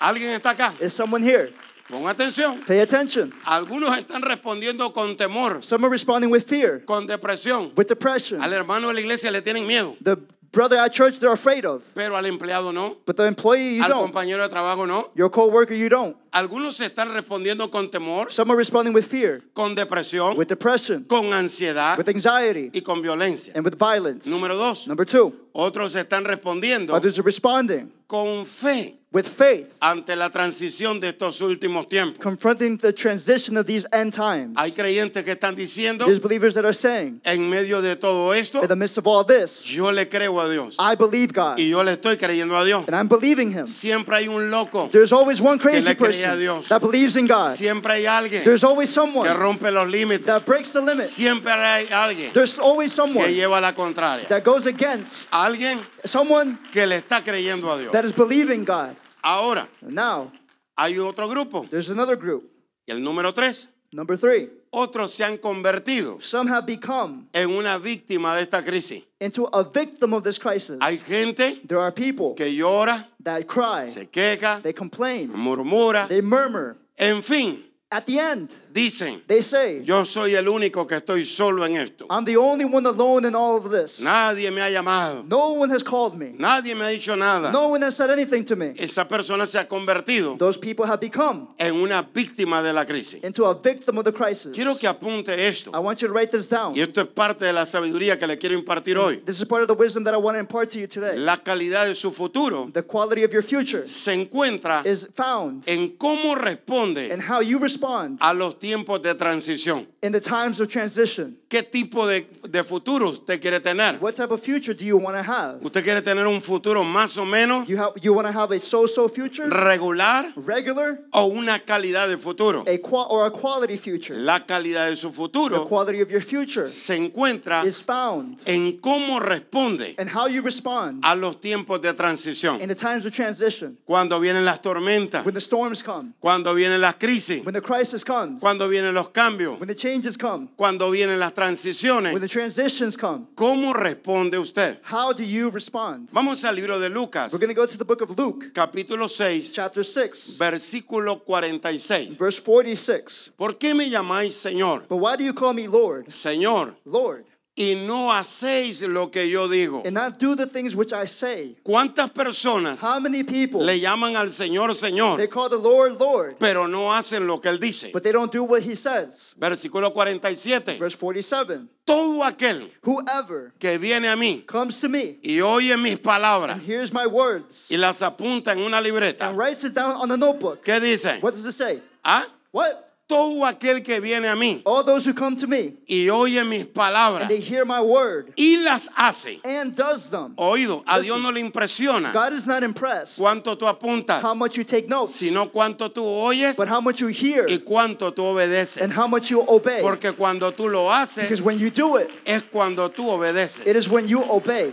¿Alguien 0.00 0.30
está 0.34 0.50
acá? 0.50 0.74
Is 0.80 0.92
someone 0.94 1.22
here? 1.22 1.52
Pon 1.88 2.04
atención. 2.06 2.64
Pay 2.66 2.80
attention. 2.80 3.32
Algunos 3.44 3.96
están 3.98 4.22
respondiendo 4.22 4.92
con 4.92 5.16
temor, 5.16 5.62
Some 5.62 5.84
are 5.84 5.90
responding 5.90 6.30
with 6.30 6.44
fear, 6.46 6.80
con 6.84 7.06
depresión. 7.06 7.72
with 7.76 7.88
depression. 7.88 8.40
Al 8.42 8.52
hermano 8.52 8.88
de 8.88 8.94
la 8.94 9.00
iglesia 9.00 9.30
le 9.30 9.40
tienen 9.42 9.66
miedo, 9.66 9.96
The 10.02 10.16
brother 10.52 10.78
at 10.78 10.92
church 10.92 11.18
they're 11.18 11.32
afraid 11.32 11.64
of, 11.66 11.84
pero 11.94 12.16
al 12.16 12.24
empleado 12.26 12.72
no, 12.72 12.96
but 13.06 13.16
the 13.16 13.26
employee 13.26 13.76
you 13.76 13.82
al 13.82 13.88
don't. 13.90 14.12
compañero 14.12 14.42
de 14.42 14.48
trabajo 14.48 14.86
no. 14.86 15.10
Your 15.14 15.30
co-worker 15.30 15.74
you 15.74 15.88
don't. 15.88 16.16
Algunos 16.32 16.80
están 16.80 17.12
respondiendo 17.12 17.70
con 17.70 17.90
temor, 17.90 18.32
Some 18.32 18.52
are 18.52 18.56
responding 18.56 18.94
with 18.94 19.04
fear, 19.04 19.42
con 19.52 19.74
depresión, 19.74 20.36
with 20.38 20.46
depression, 20.46 21.04
con 21.04 21.32
ansiedad 21.32 21.98
with 21.98 22.08
anxiety, 22.08 22.70
y 22.72 22.82
con 22.82 23.02
violencia. 23.02 23.52
and 23.56 23.64
with 23.64 23.74
violence. 23.76 24.28
Número 24.30 24.56
dos, 24.56 24.86
Number 24.86 25.04
two, 25.06 25.32
otros 25.52 25.96
están 25.96 26.24
respondiendo 26.24 26.94
others 26.94 27.18
are 27.18 27.24
responding 27.24 27.90
con 28.06 28.44
fe 28.44 28.96
with 29.12 29.24
faith, 29.26 29.66
ante 29.80 30.14
la 30.14 30.30
transición 30.30 31.00
de 31.00 31.08
estos 31.08 31.40
últimos 31.40 31.88
tiempos. 31.88 32.18
confronting 32.22 32.76
the 32.78 32.92
transition 32.92 33.56
of 33.56 33.66
these 33.66 33.84
end 33.92 34.12
times. 34.14 34.52
Hay 34.56 34.70
creyentes 34.70 35.24
que 35.24 35.32
están 35.32 35.56
diciendo, 35.56 36.04
There's 36.06 36.20
believers 36.20 36.54
that 36.54 36.64
are 36.64 36.72
saying, 36.74 37.20
en 37.24 37.48
medio 37.50 37.82
de 37.82 37.96
todo 37.96 38.32
esto, 38.34 38.62
in 38.62 38.68
the 38.68 38.76
midst 38.76 38.98
of 38.98 39.06
all 39.08 39.24
this, 39.24 39.64
yo 39.64 39.90
le 39.90 40.08
creo 40.08 40.40
a 40.40 40.48
Dios 40.48 40.76
I 40.78 40.94
believe 40.94 41.32
God, 41.32 41.58
y 41.58 41.70
yo 41.70 41.82
le 41.82 41.92
estoy 41.92 42.16
creyendo 42.16 42.56
a 42.56 42.64
Dios. 42.64 42.84
and 42.86 42.94
I'm 42.94 43.08
believing 43.08 43.50
Him. 43.52 43.66
Siempre 43.66 44.14
hay 44.16 44.28
un 44.28 44.48
loco, 44.50 44.88
There's 44.92 45.12
always 45.12 45.40
one 45.40 45.58
crazy 45.58 45.92
crazy 45.96 46.19
cree 46.22 46.32
a 46.32 46.36
Dios. 46.36 46.68
that 46.68 46.80
believes 46.80 47.16
in 47.16 47.26
God. 47.26 47.54
siempre 47.54 47.94
hay 47.94 48.06
alguien 48.06 48.42
There's 48.44 48.64
always 48.64 48.88
que 48.90 48.94
someone 48.94 49.28
rompe 49.34 49.70
los 49.70 49.88
límites, 49.88 50.26
that 50.26 50.44
breaks 50.44 50.72
the 50.72 50.80
limit. 50.80 51.04
siempre 51.04 51.52
hay 51.52 51.86
alguien 51.92 52.32
There's 52.32 52.58
always 52.58 52.90
que 52.92 52.96
someone 52.96 53.32
lleva 53.34 53.60
la 53.60 53.72
contraria. 53.74 54.26
that 54.28 54.42
goes 54.44 54.66
against 54.66 55.28
Alguien 55.32 55.80
someone 56.04 56.58
que 56.72 56.86
le 56.86 56.96
está 56.96 57.22
creyendo 57.22 57.70
a 57.72 57.78
Dios. 57.78 57.92
that 57.92 58.04
is 58.04 58.12
believing 58.14 58.64
God. 58.64 58.96
Ahora, 59.22 59.68
Now, 59.82 60.32
hay 60.76 60.98
otro 60.98 61.28
grupo, 61.28 61.66
there's 61.70 61.90
another 61.90 62.16
group. 62.16 62.44
y 62.86 62.92
el 62.92 63.02
número 63.02 63.32
tres, 63.34 63.68
Number 63.92 64.16
three, 64.16 64.48
otros 64.70 65.12
se 65.14 65.24
han 65.24 65.36
convertido 65.38 66.22
some 66.22 66.48
have 66.48 66.64
become 66.64 67.26
en 67.32 67.50
una 67.50 67.76
víctima 67.76 68.36
de 68.36 68.42
esta 68.42 68.62
crisis. 68.62 69.02
into 69.20 69.46
a 69.52 69.64
victim 69.64 70.14
of 70.14 70.22
this 70.22 70.38
crisis. 70.38 70.78
Hay 70.80 70.96
gente 70.96 71.60
There 71.66 71.80
are 71.80 71.92
people 71.92 72.34
que 72.36 72.46
llora, 72.56 73.08
that 73.24 73.46
cry, 73.48 73.86
se 73.86 74.06
queja, 74.06 74.62
they 74.62 74.72
complain, 74.72 75.32
murmura, 75.34 76.06
they 76.06 76.20
murmur, 76.22 76.76
en 76.96 77.20
fin, 77.22 77.64
At 77.92 78.06
the 78.06 78.20
end, 78.20 78.50
dicen, 78.72 79.22
they 79.26 79.42
say, 79.42 79.82
yo 79.84 80.04
soy 80.04 80.34
el 80.34 80.48
único 80.48 80.86
que 80.86 80.96
estoy 80.96 81.24
solo 81.24 81.64
en 81.64 81.76
esto. 81.76 82.06
I'm 82.10 82.24
the 82.24 82.36
only 82.36 82.64
one 82.64 82.86
alone 82.86 83.26
in 83.26 83.34
all 83.34 83.56
of 83.56 83.70
this. 83.70 84.00
Nadie 84.00 84.50
me 84.50 84.60
ha 84.60 84.68
llamado. 84.70 85.24
No 85.26 85.54
one 85.54 85.70
has 85.72 85.82
called 85.82 86.16
me. 86.16 86.34
Nadie 86.38 86.74
me 86.74 86.84
ha 86.84 86.88
dicho 86.88 87.16
nada. 87.16 87.50
No 87.50 87.68
one 87.68 87.82
has 87.84 87.96
said 87.96 88.10
anything 88.10 88.44
to 88.44 88.56
me. 88.56 88.74
Esa 88.78 89.06
persona 89.06 89.46
se 89.46 89.58
ha 89.58 89.66
convertido 89.66 90.36
Those 90.38 90.58
people 90.58 90.86
have 90.86 91.00
become 91.00 91.48
en 91.58 91.74
una 91.80 92.02
víctima 92.02 92.62
de 92.62 92.72
la 92.72 92.84
crisis. 92.84 93.22
into 93.22 93.44
a 93.44 93.54
victim 93.54 93.98
of 93.98 94.04
the 94.04 94.12
crisis. 94.12 94.52
Quiero 94.54 94.76
que 94.76 94.88
apunte 94.88 95.28
esto. 95.46 95.70
I 95.74 95.78
want 95.78 96.00
you 96.00 96.08
to 96.08 96.14
write 96.14 96.30
this 96.30 96.48
down. 96.48 96.74
Y 96.76 96.80
esto 96.80 97.00
es 97.00 97.08
parte 97.08 97.44
de 97.44 97.52
la 97.52 97.64
sabiduría 97.66 98.18
que 98.18 98.26
le 98.26 98.36
quiero 98.36 98.54
impartir 98.54 98.96
hoy. 98.98 99.16
This 99.24 99.40
is 99.40 99.46
part 99.48 99.62
of 99.62 99.68
the 99.68 99.74
wisdom 99.74 100.04
that 100.04 100.14
I 100.14 100.18
want 100.18 100.36
to 100.36 100.40
impart 100.40 100.70
to 100.72 100.78
you 100.78 100.86
today. 100.86 101.16
La 101.18 101.38
calidad 101.38 101.86
de 101.86 101.94
su 101.94 102.10
futuro 102.10 102.70
The 102.72 102.82
quality 102.82 103.24
of 103.24 103.32
your 103.32 103.42
future 103.42 103.86
se 103.86 104.12
encuentra 104.14 104.82
is 104.84 105.06
found 105.14 105.64
en 105.66 105.96
cómo 105.96 106.34
responde 106.34 107.12
in 107.12 107.20
how 107.20 107.40
you 107.40 107.58
respond 107.58 108.18
a 108.20 108.32
los 108.34 108.58
tiempos 108.60 109.02
de 109.02 109.14
transición. 109.16 109.86
in 110.02 110.12
the 110.12 110.20
times 110.20 110.60
of 110.60 110.68
transition. 110.68 111.36
¿Qué 111.48 111.62
tipo 111.64 112.06
de, 112.06 112.24
de 112.48 112.62
futuro 112.62 113.08
usted 113.10 113.40
quiere 113.40 113.58
tener? 113.60 113.98
What 114.00 114.14
type 114.14 114.30
of 114.32 114.40
future 114.40 114.72
do 114.74 114.84
you 114.84 114.96
want 114.98 115.16
to 115.16 115.22
have? 115.22 115.58
¿Usted 115.62 115.82
quiere 115.82 116.00
tener 116.02 116.26
un 116.28 116.40
futuro 116.40 116.84
más 116.84 117.16
o 117.18 117.24
menos 117.24 117.66
You 117.66 117.76
have 117.78 117.94
you 118.00 118.12
want 118.14 118.28
to 118.28 118.32
have 118.32 118.52
a 118.54 118.60
so-so 118.60 119.08
future, 119.08 119.48
regular 119.48 120.32
regular, 120.36 121.00
o 121.12 121.26
una 121.26 121.58
calidad 121.58 122.06
de 122.08 122.16
futuro? 122.16 122.64
a 122.68 122.78
or 123.08 123.26
a 123.26 123.30
quality 123.30 123.76
future. 123.76 124.14
La 124.20 124.46
calidad 124.46 124.88
de 124.88 124.96
su 124.96 125.08
The 125.08 125.14
futuro 125.14 125.64
quality 125.66 126.00
of 126.02 126.10
your 126.10 126.22
future 126.22 126.68
se 126.68 126.94
encuentra 126.96 127.64
is 127.64 127.80
found 127.82 128.38
en 128.46 128.78
cómo 128.80 129.18
responde 129.20 129.96
in 129.98 130.08
how 130.08 130.26
you 130.28 130.42
respond 130.42 131.00
a 131.04 131.14
los 131.16 131.40
tiempos 131.40 131.80
de 131.80 131.92
transición. 131.94 132.60
in 132.60 132.68
the 132.68 132.74
times 132.76 133.04
of 133.04 133.12
transition. 133.14 133.76
Cuando 133.84 134.20
vienen 134.20 134.44
las 134.44 134.60
tormentas, 134.62 135.24
When 135.24 135.34
the 135.34 135.40
storms 135.40 135.82
come, 135.82 136.12
cuando 136.20 136.54
vienen 136.54 136.80
las 136.80 136.96
crisis, 136.96 137.44
when 137.44 137.54
the 137.54 137.60
crisis 137.62 138.04
comes, 138.04 138.38
cuando 138.40 138.49
vienen 138.68 138.94
los 138.94 139.10
cambios, 139.10 139.58
when 139.58 139.68
the 139.68 139.74
changes 139.74 140.16
come, 140.16 140.48
cuando 140.56 140.90
vienen 140.90 141.18
las 141.18 141.32
transiciones. 141.34 142.12
when 142.12 142.20
the 142.22 142.28
transitions 142.28 142.96
come. 142.96 143.26
¿Cómo 143.34 143.72
responde 143.72 144.38
usted? 144.38 144.78
How 144.82 145.12
do 145.12 145.22
you 145.24 145.50
respond? 145.50 146.08
Vamos 146.12 146.44
al 146.44 146.54
libro 146.56 146.78
de 146.78 146.88
Lucas, 146.88 147.32
We're 147.32 147.38
going 147.38 147.54
to 147.54 147.60
go 147.60 147.66
to 147.66 147.78
the 147.78 147.84
book 147.84 148.00
of 148.02 148.10
Luke, 148.18 148.52
capítulo 148.52 149.08
6, 149.08 149.52
chapter 149.52 149.84
6, 149.84 150.36
versículo 150.38 151.20
46. 151.24 152.16
verse 152.18 152.40
46. 152.40 153.30
¿Por 153.36 153.58
qué 153.58 153.74
me 153.74 153.88
llamáis 153.88 154.34
Señor? 154.34 154.86
But 154.88 154.96
why 154.98 155.16
do 155.16 155.24
you 155.24 155.32
call 155.34 155.52
me 155.54 155.66
Lord, 155.66 156.06
Señor, 156.08 156.74
Lord, 156.84 157.24
y 157.60 157.74
no 157.74 158.10
hacéis 158.12 158.80
lo 158.82 159.10
que 159.10 159.28
yo 159.28 159.46
digo. 159.48 159.82
and 159.84 159.94
not 159.94 160.18
do 160.18 160.34
the 160.34 160.46
things 160.46 160.74
which 160.74 160.92
I 160.92 161.06
say? 161.06 161.56
¿Cuántas 161.62 162.10
personas 162.10 162.80
How 162.82 162.98
many 162.98 163.22
people 163.22 163.62
le 163.64 163.78
llaman 163.78 164.16
al 164.16 164.28
Señor 164.28 164.68
they 164.68 164.90
Señor, 164.90 165.28
call 165.30 165.48
the 165.50 165.58
Lord 165.58 165.98
Lord, 166.00 166.36
pero 166.38 166.66
no 166.66 166.92
hacen 166.92 167.26
lo 167.26 167.38
que 167.40 167.50
Él 167.50 167.60
dice? 167.60 167.90
but 167.92 168.02
they 168.02 168.12
don't 168.12 168.32
do 168.32 168.42
what 168.44 168.62
he 168.62 168.74
says? 168.74 169.34
Versículo 169.38 169.92
47. 169.92 170.78
Verse 170.78 170.96
47. 170.96 171.68
Todo 171.84 172.22
aquel 172.24 172.70
Whoever 172.82 173.52
que 173.58 173.76
viene 173.78 174.08
a 174.08 174.16
mí 174.16 174.44
comes 174.46 174.80
to 174.80 174.88
me 174.88 175.18
y 175.22 175.40
oye 175.40 175.76
mis 175.76 175.96
palabras 175.98 176.56
and 176.58 176.62
hears 176.62 176.92
my 176.92 177.06
words 177.06 177.66
y 177.70 177.76
las 177.76 178.00
apunta 178.00 178.52
en 178.52 178.60
una 178.60 178.80
libreta, 178.80 179.28
and 179.28 179.36
writes 179.36 179.64
it 179.64 179.74
down 179.74 179.96
on 179.96 180.10
a 180.10 180.16
notebook, 180.16 180.62
¿qué 180.64 180.80
dice? 180.80 181.18
what 181.20 181.34
does 181.34 181.44
it 181.46 181.52
say? 181.52 181.82
¿Ah? 182.04 182.26
What? 182.52 182.89
Todo 183.10 183.44
aquel 183.44 183.82
que 183.82 184.00
viene 184.00 184.28
a 184.28 184.36
mí 184.36 184.62
All 184.64 184.84
those 184.84 185.04
who 185.04 185.12
come 185.14 185.36
to 185.36 185.46
me 185.46 185.74
y 185.88 186.08
oye 186.10 186.44
mis 186.44 186.64
palabras 186.64 187.22
and 187.22 187.30
they 187.30 187.40
hear 187.40 187.64
my 187.64 187.80
word 187.80 188.32
y 188.36 188.56
las 188.62 188.88
hace. 188.96 189.40
and 189.44 189.74
does 189.74 190.08
them. 190.10 190.34
Oído, 190.36 190.82
a 190.86 191.00
Dios 191.00 191.20
no 191.20 191.30
le 191.30 191.40
impresiona 191.40 192.12
God 192.12 192.32
is 192.34 192.46
not 192.46 192.62
impressed 192.62 193.18
cuánto 193.18 193.56
tú 193.58 193.66
apuntas, 193.66 194.22
how 194.22 194.34
much 194.34 194.56
you 194.56 194.64
take 194.64 194.88
notes, 194.88 195.14
sino 195.14 195.46
cuánto 195.50 195.90
tú 195.90 196.04
oyes 196.04 196.56
but 196.56 196.68
how 196.68 196.80
much 196.80 197.00
you 197.00 197.08
hear 197.08 197.46
y 197.48 197.58
cuánto 197.58 198.12
tú 198.12 198.22
obedeces. 198.24 198.80
and 198.82 198.92
how 198.92 199.06
much 199.08 199.30
you 199.30 199.40
obey. 199.48 199.80
Porque 199.82 200.12
cuando 200.16 200.52
tú 200.52 200.68
lo 200.70 200.84
Because 200.84 201.16
haces 201.18 201.42
when 201.42 201.58
you 201.58 201.70
do 201.70 201.96
it, 201.96 202.08
es 202.24 202.42
cuando 202.42 202.88
tú 202.90 203.08
obedeces. 203.10 203.66
it 203.66 203.74
is 203.76 203.88
when 203.88 204.06
you 204.06 204.22
obey. 204.30 204.72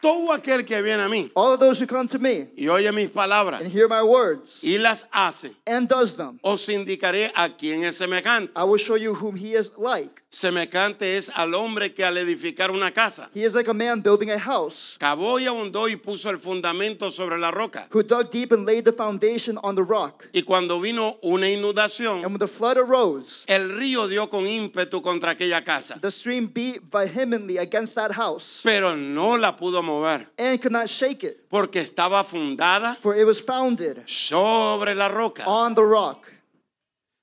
Todo 0.00 0.32
aquel 0.32 0.64
que 0.64 0.80
viene 0.82 1.02
a 1.02 1.08
mí 1.08 1.30
All 1.34 1.52
of 1.52 1.60
those 1.60 1.78
who 1.78 1.86
come 1.86 2.08
to 2.08 2.18
me 2.18 2.48
y 2.56 2.68
oye 2.68 2.90
mis 2.92 3.10
palabras 3.10 3.60
and 3.60 3.70
hear 3.70 3.88
my 3.88 4.02
words 4.02 4.60
y 4.62 4.78
las 4.78 5.06
hace, 5.12 5.54
and 5.66 5.88
does 5.88 6.16
them, 6.16 6.38
os 6.42 6.66
indicaré 6.68 7.30
a 7.34 7.48
quién 7.48 7.84
es 7.84 7.98
semejante. 7.98 8.50
I 8.56 8.64
will 8.64 8.78
show 8.78 8.96
you 8.96 9.14
whom 9.14 9.36
he 9.36 9.54
is 9.54 9.72
like. 9.76 10.19
Semejante 10.32 11.16
es 11.16 11.28
al 11.34 11.54
hombre 11.54 11.92
que 11.92 12.04
al 12.04 12.16
edificar 12.16 12.70
una 12.70 12.92
casa 12.92 13.28
He 13.34 13.44
is 13.44 13.52
like 13.52 13.68
a 13.68 13.74
man 13.74 14.00
building 14.00 14.30
a 14.30 14.38
house 14.38 14.94
cavó 14.96 15.40
y 15.40 15.46
ahondó 15.46 15.88
y 15.88 15.96
puso 15.96 16.30
el 16.30 16.38
fundamento 16.38 17.10
sobre 17.10 17.36
la 17.36 17.50
roca. 17.50 17.88
who 17.92 18.04
dug 18.04 18.30
deep 18.30 18.52
and 18.52 18.64
laid 18.64 18.84
the 18.84 18.92
foundation 18.92 19.58
on 19.64 19.74
the 19.74 19.82
rock. 19.82 20.28
Y 20.32 20.42
cuando 20.42 20.80
vino 20.80 21.18
una 21.22 21.46
And 21.48 21.56
inundación, 21.58 22.22
when 22.22 22.38
the 22.38 22.46
flood 22.46 22.78
arose, 22.78 23.42
el 23.48 23.70
río 23.76 24.06
dio 24.06 24.28
con 24.28 24.46
ímpetu 24.46 25.02
contra 25.02 25.32
aquella 25.32 25.64
casa, 25.64 25.98
the 26.00 26.12
stream 26.12 26.46
beat 26.46 26.80
vehemently 26.92 27.58
against 27.58 27.96
that 27.96 28.12
house 28.12 28.60
pero 28.62 28.96
no 28.96 29.36
la 29.36 29.56
pudo 29.56 29.82
mover 29.82 30.28
and 30.38 30.60
could 30.62 30.70
not 30.72 30.86
shake 30.88 31.24
it, 31.24 31.48
porque 31.50 31.80
estaba 31.80 32.22
fundada 32.22 32.96
for 33.00 33.16
it 33.16 33.26
was 33.26 33.40
founded 33.40 34.04
sobre 34.06 34.94
la 34.94 35.08
roca. 35.08 35.42
on 35.44 35.74
the 35.74 35.82
rock. 35.82 36.24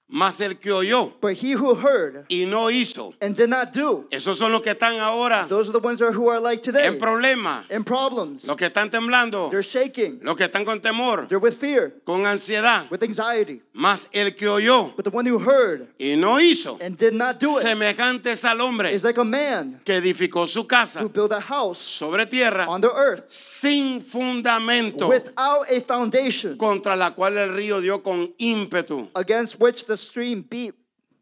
Mas 0.09 0.39
el 0.39 0.57
que 0.57 0.71
oyó 0.71 1.11
But 1.19 1.33
he 1.43 1.51
who 1.53 1.75
heard 1.75 2.25
y 2.29 2.45
no 2.47 2.69
hizo, 2.69 3.13
and 3.19 3.35
did 3.35 3.49
not 3.49 3.73
do, 3.73 4.07
esos 4.09 4.37
son 4.37 4.53
los 4.53 4.61
que 4.61 4.71
están 4.71 4.99
ahora 4.99 5.45
those 5.49 5.67
are 5.69 5.73
the 5.77 5.85
ones 5.85 5.99
who 5.99 6.29
are 6.29 6.39
like 6.39 6.61
today 6.63 6.87
en 6.87 6.97
problemas, 6.97 7.69
in 7.69 7.83
problems. 7.83 8.45
los 8.45 8.55
que 8.55 8.67
están 8.67 8.89
temblando, 8.89 9.49
They're 9.49 9.61
shaking, 9.61 10.19
los 10.23 10.37
que 10.37 10.45
están 10.45 10.63
con 10.63 10.79
temor, 10.79 11.27
they're 11.27 11.39
with 11.41 11.55
fear, 11.57 11.91
con 12.05 12.25
ansiedad. 12.25 12.89
with 12.89 13.03
anxiety. 13.03 13.61
Mas 13.73 14.07
el 14.13 14.31
que 14.33 14.47
oyó 14.47 14.95
But 14.95 15.03
the 15.03 15.09
one 15.11 15.25
who 15.29 15.39
heard 15.39 15.89
y 15.99 16.15
no 16.15 16.39
hizo, 16.39 16.77
and 16.79 16.97
did 16.97 17.13
not 17.13 17.37
do 17.41 17.57
it 17.59 17.63
semejante 17.63 18.31
es 18.31 18.45
al 18.45 18.61
hombre 18.61 18.93
is 18.93 19.03
like 19.03 19.19
a 19.19 19.25
man 19.25 19.81
que 19.83 19.95
edificó 19.95 20.47
su 20.47 20.65
casa 20.65 21.01
who 21.01 21.09
built 21.09 21.33
a 21.33 21.41
house 21.41 21.79
sobre 21.79 22.25
tierra 22.25 22.65
on 22.69 22.79
the 22.79 22.89
earth 22.95 23.25
sin 23.29 23.99
fundamento, 23.99 25.09
without 25.09 25.69
a 25.69 25.81
foundation 25.81 26.57
contra 26.57 26.95
la 26.95 27.11
cual 27.13 27.37
el 27.37 27.49
río 27.53 27.81
dio 27.81 28.01
con 28.01 28.33
ímpetu. 28.39 29.09
against 29.15 29.59
which 29.59 29.85
the 29.85 29.96
stream 29.97 30.41
beat, 30.41 30.75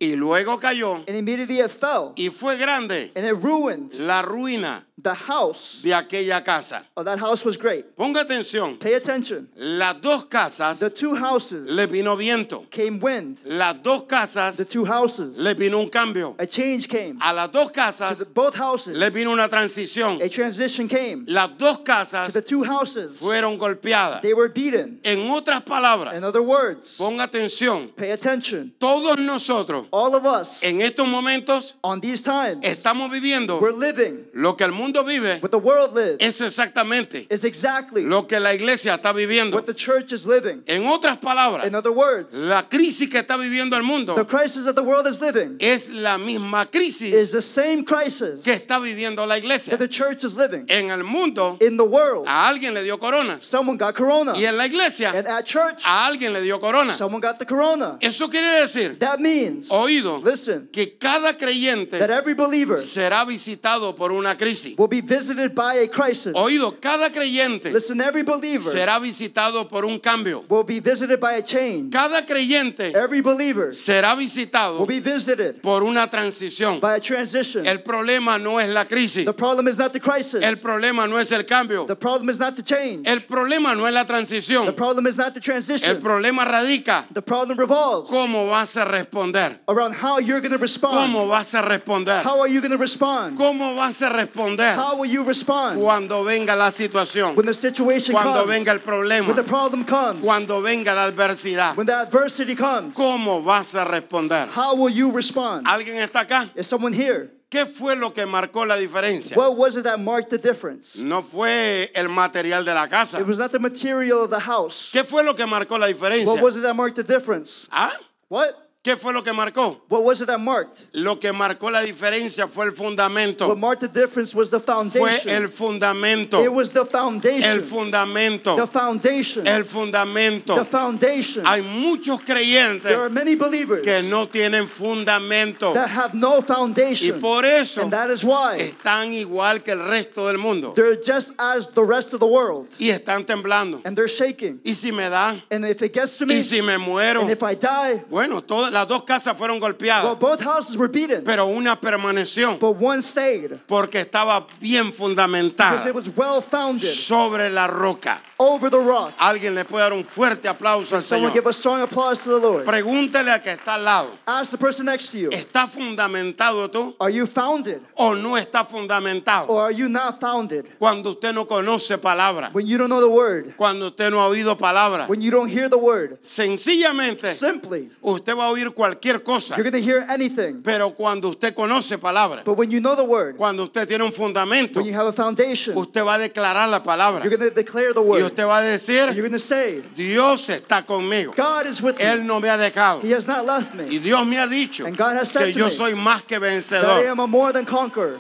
Y 0.06 0.16
luego 0.16 0.60
cayó 0.60 0.96
and 1.08 1.16
immediately 1.18 1.60
it 1.60 1.72
fell, 1.72 2.14
y 2.16 2.30
fue 2.30 2.58
grande 2.58 3.12
and 3.16 3.26
it 3.26 3.34
ruined 3.44 3.94
la 4.00 4.22
ruina 4.22 4.84
the 5.02 5.14
house. 5.14 5.82
de 5.84 5.94
aquella 5.94 6.44
casa. 6.44 6.84
Oh, 6.98 7.04
that 7.04 7.20
house 7.20 7.44
was 7.46 7.58
great. 7.58 7.96
Ponga 7.96 8.22
atención, 8.22 8.80
Pay 8.80 8.94
attention. 8.96 9.48
las 9.56 10.02
dos 10.02 10.26
casas 10.28 10.80
The 10.80 10.90
two 10.90 11.16
houses 11.16 11.70
le 11.70 11.86
vino 11.88 12.16
viento. 12.16 12.66
came 12.72 13.00
wind. 13.00 13.40
Las 13.46 13.76
dos 13.84 14.04
casas 14.08 14.58
The 14.58 14.66
two 14.66 14.86
houses, 14.86 15.38
le 15.38 15.54
vino 15.54 15.80
un 15.80 15.90
cambio. 15.90 16.36
a 16.40 16.46
change 16.48 16.88
came. 16.88 17.18
A 17.22 17.34
las 17.34 17.52
dos 17.52 17.68
To 17.68 17.74
casas 17.74 18.20
the, 18.20 18.26
both 18.26 18.56
houses, 18.56 18.98
le 18.98 19.10
vino 19.12 19.32
una 19.32 19.48
transición. 19.50 20.22
a 20.24 20.30
transition 20.30 20.88
came. 20.88 21.26
Las 21.28 21.50
dos 21.58 21.78
To 21.80 21.84
casas 21.84 22.34
the 22.34 22.42
two 22.42 22.64
houses, 22.64 23.20
fueron 23.20 23.58
golpeadas. 23.60 24.22
they 24.22 24.34
were 24.34 24.48
beaten. 24.50 25.00
En 25.04 25.30
otras 25.30 25.62
palabras, 25.64 26.16
In 26.16 26.24
other 26.24 26.42
words, 26.42 26.98
ponga 26.98 27.24
atención, 27.28 27.92
pay 27.96 28.12
attention. 28.12 28.74
todos 28.80 29.18
nosotros 29.20 29.86
All 29.98 30.14
of 30.14 30.26
us 30.26 30.62
en 30.62 30.82
estos 30.82 31.08
momentos 31.08 31.76
on 31.82 32.02
these 32.02 32.22
times, 32.22 32.58
estamos 32.64 33.10
viviendo 33.10 33.62
we're 33.62 33.72
living 33.72 34.26
lo 34.34 34.58
que 34.58 34.66
el 34.66 34.74
mundo 34.74 35.06
vive 35.06 35.40
what 35.42 35.52
the 35.52 35.58
world 35.58 35.96
lives. 35.96 36.18
es 36.20 36.42
exactamente 36.42 37.26
Is 37.30 37.46
exactly 37.46 38.04
lo 38.04 38.28
que 38.28 38.42
la 38.42 38.54
iglesia 38.54 38.96
está 38.96 39.14
viviendo. 39.14 39.56
what 39.56 39.66
the 39.66 39.74
church 39.74 40.12
is 40.12 40.26
living. 40.26 40.64
En 40.68 40.86
otras 40.88 41.18
palabras, 41.20 41.66
In 41.66 41.76
other 41.76 41.94
words, 41.94 42.34
la 42.34 42.64
crisis 42.64 43.08
que 43.10 43.20
está 43.20 43.38
viviendo 43.38 43.78
el 43.78 43.84
the 43.84 43.88
mundo 43.88 44.16
crisis 44.28 44.66
that 44.66 44.76
the 44.76 44.84
world 44.84 45.08
is 45.08 45.22
living 45.22 45.56
es 45.62 45.90
la 45.90 46.18
misma 46.18 46.64
is 46.64 46.68
crisis 46.72 47.32
the 47.32 47.42
same 47.42 47.86
crisis 47.86 48.42
que 48.44 48.52
está 48.52 48.80
viviendo 48.80 49.26
la 49.26 49.38
iglesia. 49.38 49.78
that 49.78 49.80
the 49.80 49.88
church 49.88 50.26
is 50.26 50.36
living. 50.36 50.66
En 50.68 50.90
el 50.92 51.06
mundo 51.06 51.58
In 51.62 51.78
the 51.78 51.86
world, 51.86 52.26
a 52.28 52.50
alguien 52.50 52.74
le 52.74 52.84
dio 52.84 52.98
corona 52.98 53.40
someone 53.42 53.78
got 53.78 53.96
corona. 53.96 54.34
y 54.36 54.44
en 54.44 54.58
la 54.58 54.66
iglesia 54.66 55.12
And 55.16 55.26
at 55.26 55.46
church, 55.46 55.84
a 55.86 56.06
alguien 56.06 56.34
le 56.34 56.42
dio 56.42 56.60
corona. 56.60 56.94
someone 56.94 57.22
got 57.22 57.40
the 57.40 57.46
corona. 57.46 57.98
Eso 58.02 58.28
quiere 58.30 58.60
decir, 58.60 59.00
That 59.00 59.20
means, 59.22 59.68
oído, 59.76 60.22
listen, 60.24 60.70
que 60.72 60.98
cada 60.98 61.32
that 61.34 61.38
creyente 61.38 61.98
every 62.00 62.34
believer 62.34 62.78
será 62.80 63.26
visitado 63.26 63.96
por 63.96 64.12
una 64.12 64.36
crisis. 64.38 64.76
will 64.78 64.88
be 64.88 65.02
visited 65.02 65.54
by 65.54 65.78
a 65.84 65.88
crisis. 65.90 66.34
Oído, 66.36 66.80
cada 66.80 67.10
creyente 67.12 67.72
Listen, 67.72 68.00
every 68.02 68.24
believer 68.24 68.72
será 68.72 69.00
visitado 69.00 69.68
por 69.68 69.86
un 69.86 70.00
cambio. 70.00 70.44
will 70.50 70.64
be 70.64 70.80
visited 70.80 71.20
by 71.20 71.36
a 71.36 71.42
change. 71.44 71.92
Cada 71.92 72.26
creyente 72.26 72.94
Every 72.96 73.22
believer 73.22 73.74
será 73.74 74.14
will 74.16 74.24
visitado 74.26 74.86
be 74.86 75.00
visited 75.00 75.62
por 75.62 75.84
una 75.84 76.08
transición. 76.10 76.80
by 76.80 76.96
a 76.96 77.00
transition. 77.00 77.66
El 77.66 77.82
problema 77.84 78.38
no 78.40 78.60
es 78.60 78.70
la 78.70 78.86
crisis. 78.86 79.26
The 79.26 79.34
problem 79.34 79.68
is 79.68 79.78
not 79.78 79.92
the 79.94 80.00
crisis. 80.00 80.44
El 80.44 80.58
problema 80.58 81.08
no 81.08 81.20
es 81.20 81.32
el 81.32 81.46
cambio. 81.46 81.86
The 81.86 81.96
problem 81.96 82.30
is 82.30 82.40
not 82.40 82.56
the 82.56 82.64
change. 82.64 83.08
El 83.08 83.22
problema 83.22 83.76
no 83.76 83.88
es 83.88 83.94
la 83.94 84.04
The 84.04 84.08
transición. 84.14 84.76
problem 84.76 85.08
is 85.08 85.18
not 85.18 85.34
the 85.34 85.40
El 85.40 85.44
transition. 85.44 86.02
problema 86.02 86.46
radica 86.46 87.06
The 87.14 87.22
problem 87.22 87.58
revolves 87.58 88.10
cómo 88.10 88.48
vas 88.48 88.78
a 88.78 88.86
responder. 88.86 89.60
Around 89.68 89.94
how 89.94 90.20
you're 90.20 90.42
going 90.42 90.52
to 90.52 90.58
respond. 90.58 90.96
¿Cómo 90.96 91.28
vas 91.28 91.54
a 91.54 91.62
responder? 91.62 92.24
How 92.24 92.42
are 92.42 92.48
you 92.48 92.62
going 92.62 92.72
to 92.72 92.78
respond? 92.78 93.38
¿Cómo 93.38 93.76
vas 93.76 94.02
a 94.02 94.10
responder 94.10 94.76
How 94.76 94.98
will 94.98 95.10
you 95.10 95.24
respond 95.24 95.80
cuando 95.80 96.24
venga 96.24 96.56
la 96.56 96.72
situación? 96.72 97.36
when 97.36 97.46
the 97.46 97.54
situation 97.54 98.14
Cuando 98.14 98.44
comes? 98.44 98.48
venga 98.48 98.72
el 98.72 98.80
problema. 98.80 99.28
When 99.28 99.36
the 99.36 99.44
problem 99.44 99.86
comes? 99.86 100.22
Cuando 100.22 100.62
venga 100.62 100.94
la 100.94 101.06
adversidad. 101.06 101.76
When 101.76 101.88
the 101.88 101.96
adversity 101.96 102.56
comes? 102.56 102.94
¿Cómo 102.96 103.44
vas 103.44 103.76
a 103.76 103.86
responder? 103.86 104.50
How 104.50 104.76
will 104.76 104.94
you 104.94 105.12
respond? 105.12 105.66
¿Alguien 105.68 105.98
está 105.98 106.22
acá? 106.22 106.50
Is 106.56 106.68
someone 106.68 106.94
here? 106.94 107.32
¿Qué 107.50 107.66
fue 107.66 107.96
lo 107.96 108.12
que 108.12 108.26
marcó 108.26 108.66
la 108.66 108.76
diferencia? 108.76 109.38
What 109.38 109.56
was 109.56 109.78
it 109.78 109.84
that 109.84 110.00
marked 110.00 110.30
the 110.30 110.38
difference? 110.38 110.98
No 110.98 111.22
fue 111.22 111.90
el 111.96 112.10
material 112.10 112.66
de 112.66 112.74
la 112.74 112.88
casa. 112.88 113.20
It 113.20 113.28
was 113.28 113.38
not 113.38 113.52
the 113.52 113.60
material 113.60 114.24
of 114.24 114.30
the 114.30 114.40
house. 114.40 114.90
¿Qué 114.92 115.04
fue 115.04 115.24
lo 115.24 115.36
que 115.36 115.46
marcó 115.46 115.78
la 115.80 115.86
What 115.86 116.42
was 116.42 116.58
it 116.58 116.64
that 116.64 116.76
marked 116.76 116.96
the 116.96 117.04
difference? 117.04 117.68
¿Ah? 117.72 117.94
What? 118.28 118.65
¿Qué 118.86 118.96
fue 118.96 119.14
lo 119.14 119.24
que 119.24 119.34
marcó? 119.34 119.82
What 119.90 120.04
was 120.04 120.22
it 120.22 120.28
that 120.28 120.38
marked? 120.40 120.78
Lo 120.94 121.20
que 121.20 121.34
marcó 121.34 121.72
la 121.72 121.82
diferencia 121.82 122.48
fue 122.48 122.66
el 122.68 122.72
fundamento. 122.72 123.48
What 123.48 123.58
marked 123.58 123.82
the 123.82 123.88
difference 123.88 124.36
was 124.36 124.52
the 124.52 124.60
Fue 124.60 124.76
foundation. 124.76 125.28
el 125.32 125.48
fundamento. 125.50 126.44
It 126.44 126.54
was 126.54 126.70
the 126.72 126.86
foundation. 126.86 127.42
El 127.50 127.62
The 127.62 127.66
fundamento. 127.66 128.68
foundation. 128.68 129.48
El 129.48 129.64
fundamento. 129.64 130.54
The 130.54 130.66
foundation. 130.66 131.48
Hay 131.48 131.64
muchos 131.64 132.22
creyentes 132.22 132.84
There 132.84 133.00
are 133.02 133.10
many 133.10 133.34
believers 133.34 133.82
que 133.82 134.04
no 134.04 134.28
tienen 134.28 134.68
fundamento. 134.68 135.74
that 135.74 135.90
have 135.90 136.14
no 136.14 136.38
Y 136.38 136.42
foundation. 136.44 137.20
por 137.20 137.44
eso 137.44 137.82
And 137.82 137.92
that 137.92 138.12
is 138.12 138.24
why 138.24 138.58
están 138.60 139.12
igual 139.14 139.64
que 139.64 139.72
el 139.74 139.80
resto 139.80 140.28
del 140.28 140.38
mundo. 140.38 140.74
they're 140.76 141.02
just 141.04 141.32
as 141.40 141.72
the 141.74 141.84
rest 141.84 142.14
of 142.14 142.20
the 142.20 142.28
world. 142.28 142.68
Y 142.78 142.90
están 142.92 143.26
temblando. 143.26 143.82
And 143.84 143.98
they're 143.98 144.08
shaking. 144.08 144.60
Y 144.64 144.74
si 144.76 144.92
me 144.92 145.10
da, 145.10 145.42
And 145.50 145.66
if 145.66 145.82
it 145.82 145.92
gets 145.92 146.18
to 146.20 146.28
me, 146.28 146.36
y 146.36 146.42
si 146.44 146.62
me 146.62 146.78
muero. 146.78 147.22
and 147.22 147.32
if 147.32 147.42
I 147.42 147.56
die, 147.56 148.04
Bueno, 148.12 148.42
todas 148.44 148.75
las 148.76 148.88
dos 148.88 149.04
casas 149.04 149.38
fueron 149.38 149.56
well, 149.62 149.72
golpeadas, 149.72 150.20
both 150.20 150.42
houses 150.42 150.78
were 150.78 150.92
beaten, 150.92 151.24
pero 151.24 151.46
una 151.48 151.76
permaneció 151.76 152.60
but 152.60 152.76
one 152.80 153.02
stayed 153.02 153.58
porque 153.68 154.02
estaba 154.02 154.46
bien 154.60 154.88
because 154.88 154.98
fundamentada 154.98 155.88
it 155.88 155.96
was 155.96 156.10
well 156.16 156.42
founded 156.42 156.90
sobre 156.90 157.50
la 157.50 157.68
roca. 157.68 158.20
over 158.38 158.70
the 158.70 158.78
rock. 158.78 159.14
Alguien 159.18 159.56
le 159.56 159.64
puede 159.64 159.84
dar 159.84 159.94
un 159.94 160.04
fuerte 160.04 160.48
aplauso 160.50 160.96
al 160.96 161.02
Someone 161.02 161.32
Señor. 161.32 161.34
give 161.34 161.48
a 161.50 161.54
strong 161.54 161.82
applause 161.82 162.22
to 162.24 162.30
the 162.32 162.40
Lord. 162.40 162.66
Pregúntele 162.66 163.32
a 163.32 163.42
que 163.42 163.52
está 163.52 163.76
al 163.76 163.86
lado. 163.86 164.10
Ask 164.28 164.52
the 164.52 164.58
person 164.58 164.86
next 164.86 165.12
to 165.12 165.18
you, 165.18 165.30
¿Está 165.30 165.68
fundamentado 165.68 166.70
tú 166.70 166.96
are 167.00 167.12
you 167.12 167.26
founded 167.26 167.82
o 167.96 168.14
no 168.14 168.36
está 168.38 168.66
fundamentado? 168.66 169.48
or 169.50 169.62
are 169.62 169.74
you 169.74 169.88
not 169.88 170.20
founded? 170.20 170.66
Cuando 170.78 171.12
usted 171.12 171.34
no 171.34 171.46
conoce 171.48 171.98
palabra, 171.98 172.50
When 172.52 172.68
you 172.68 172.78
don't 172.78 172.90
know 172.90 173.00
the 173.00 173.10
word, 173.10 173.56
cuando 173.56 173.88
usted 173.88 174.12
no 174.12 174.20
ha 174.20 174.28
oído 174.28 174.58
palabra, 174.58 175.08
when 175.08 175.22
you 175.22 175.32
don't 175.32 175.50
hear 175.50 175.70
the 175.70 175.78
word, 175.78 176.18
sencillamente 176.22 177.34
simply, 177.36 177.90
usted 178.02 178.36
va 178.36 178.48
a 178.48 178.50
oír 178.50 178.65
cualquier 178.74 179.22
cosa. 179.24 179.56
you're 179.58 179.70
going 179.70 179.84
to 179.84 179.86
hear 179.86 180.06
anything. 180.10 180.62
Pero 180.64 180.92
cuando 180.96 181.30
usted 181.30 181.54
conoce 181.54 181.98
palabra, 181.98 182.44
But 182.46 182.58
when 182.58 182.72
you 182.72 182.80
know 182.80 182.96
the 182.96 183.04
word, 183.04 183.36
cuando 183.38 183.64
usted 183.64 183.88
tiene 183.88 184.04
un 184.04 184.12
fundamento, 184.12 184.80
when 184.80 184.86
you 184.88 184.94
have 184.94 185.08
a 185.08 185.14
foundation, 185.14 185.78
usted 185.78 186.04
va 186.04 186.16
a 186.16 186.18
declarar 186.18 186.70
la 186.70 186.82
palabra 186.84 187.24
you're 187.24 187.36
going 187.36 187.50
to 187.50 187.56
declare 187.56 187.94
the 187.94 188.02
y 188.02 188.08
word. 188.22 188.24
usted 188.24 188.46
va 188.46 188.58
a 188.58 188.62
decir, 188.64 189.14
You're 189.14 189.28
going 189.28 189.32
to 189.32 189.40
say, 189.40 189.82
Dios 189.96 190.50
está 190.50 190.86
conmigo. 190.86 191.34
God 191.36 191.68
is 191.68 191.82
with 191.82 191.98
me. 191.98 192.04
Él 192.06 192.26
no 192.26 192.40
me 192.40 192.50
ha 192.50 192.58
dejado. 192.58 193.02
He 193.04 193.14
has 193.14 193.28
not 193.28 193.46
left 193.46 193.74
Y 193.76 193.78
me. 193.78 194.00
Dios 194.00 194.26
me 194.26 194.38
ha 194.38 194.48
dicho 194.48 194.86
And 194.86 194.98
God 194.98 195.16
has 195.18 195.30
said 195.32 195.46
que 195.46 195.54
yo 195.54 195.70
soy 195.70 195.94
más 195.96 196.24
que 196.24 196.40
That 196.40 196.46
I 196.46 196.56
vencedor. 196.56 197.08
am 197.10 197.20
a 197.20 197.28
more 197.28 197.52
than 197.54 197.66
conqueror. 197.66 198.20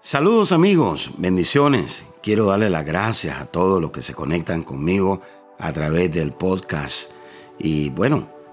Saludos 0.00 0.50
amigos, 0.52 1.10
bendiciones. 1.18 2.04
Quiero 2.22 2.46
darle 2.46 2.70
las 2.70 2.84
gracias 2.84 3.40
a 3.40 3.46
todos 3.46 3.80
los 3.80 3.92
que 3.92 4.02
se 4.02 4.14
conectan 4.14 4.62
conmigo 4.64 5.22
a 5.58 5.72
través 5.72 6.10
del 6.12 6.32
podcast. 6.32 7.10
Y 7.58 7.90
bueno, 7.90 8.28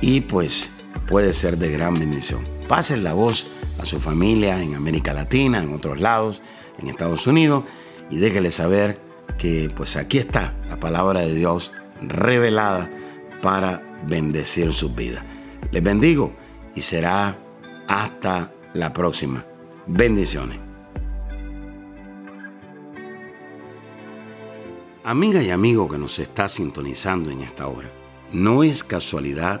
y 0.00 0.20
pues 0.22 0.70
puede 1.06 1.32
ser 1.32 1.58
de 1.58 1.70
gran 1.70 1.98
bendición. 1.98 2.44
Pasen 2.68 3.04
la 3.04 3.12
voz 3.12 3.46
a 3.80 3.86
su 3.86 4.00
familia 4.00 4.62
en 4.62 4.74
América 4.74 5.12
Latina, 5.12 5.62
en 5.62 5.72
otros 5.72 6.00
lados, 6.00 6.42
en 6.78 6.88
Estados 6.88 7.26
Unidos 7.26 7.64
y 8.10 8.16
déjele 8.16 8.50
saber 8.50 9.00
que 9.38 9.70
pues 9.74 9.96
aquí 9.96 10.18
está 10.18 10.54
la 10.68 10.78
palabra 10.78 11.20
de 11.20 11.34
Dios 11.34 11.72
revelada 12.00 12.90
para 13.42 13.82
bendecir 14.06 14.72
sus 14.72 14.94
vidas. 14.94 15.24
Les 15.70 15.82
bendigo 15.82 16.34
y 16.74 16.80
será 16.80 17.38
hasta 17.88 18.52
la 18.74 18.92
próxima. 18.92 19.44
Bendiciones. 19.86 20.58
Amiga 25.04 25.40
y 25.40 25.50
amigo 25.50 25.88
que 25.88 25.98
nos 25.98 26.18
está 26.18 26.48
sintonizando 26.48 27.30
en 27.30 27.40
esta 27.40 27.68
hora, 27.68 27.88
no 28.32 28.64
es 28.64 28.82
casualidad 28.82 29.60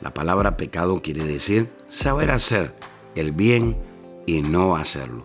La 0.00 0.12
palabra 0.12 0.56
pecado 0.56 1.00
quiere 1.02 1.24
decir 1.24 1.70
saber 1.88 2.30
hacer 2.30 2.74
el 3.14 3.32
bien 3.32 3.76
y 4.26 4.42
no 4.42 4.76
hacerlo. 4.76 5.22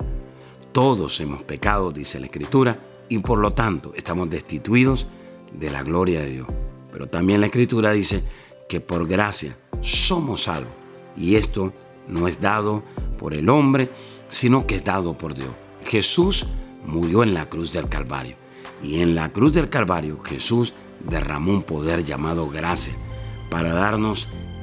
Todos 0.71 1.19
hemos 1.19 1.43
pecado, 1.43 1.91
dice 1.91 2.19
la 2.19 2.27
Escritura, 2.27 2.79
y 3.09 3.19
por 3.19 3.39
lo 3.39 3.51
tanto 3.51 3.93
estamos 3.95 4.29
destituidos 4.29 5.07
de 5.51 5.69
la 5.69 5.83
gloria 5.83 6.21
de 6.21 6.29
Dios. 6.29 6.47
Pero 6.91 7.07
también 7.07 7.41
la 7.41 7.47
Escritura 7.47 7.91
dice 7.91 8.23
que 8.69 8.79
por 8.79 9.07
gracia 9.07 9.57
somos 9.81 10.43
salvos. 10.43 10.71
Y 11.17 11.35
esto 11.35 11.73
no 12.07 12.29
es 12.29 12.39
dado 12.39 12.83
por 13.17 13.33
el 13.33 13.49
hombre, 13.49 13.89
sino 14.29 14.65
que 14.65 14.75
es 14.75 14.83
dado 14.85 15.17
por 15.17 15.33
Dios. 15.33 15.51
Jesús 15.85 16.47
murió 16.85 17.23
en 17.23 17.33
la 17.33 17.49
cruz 17.49 17.73
del 17.73 17.89
Calvario. 17.89 18.35
Y 18.81 19.01
en 19.01 19.13
la 19.13 19.33
cruz 19.33 19.51
del 19.51 19.69
Calvario 19.69 20.21
Jesús 20.23 20.73
derramó 21.09 21.51
un 21.51 21.63
poder 21.63 22.05
llamado 22.05 22.49
gracia 22.49 22.93
para 23.49 23.73
darnos 23.73 24.29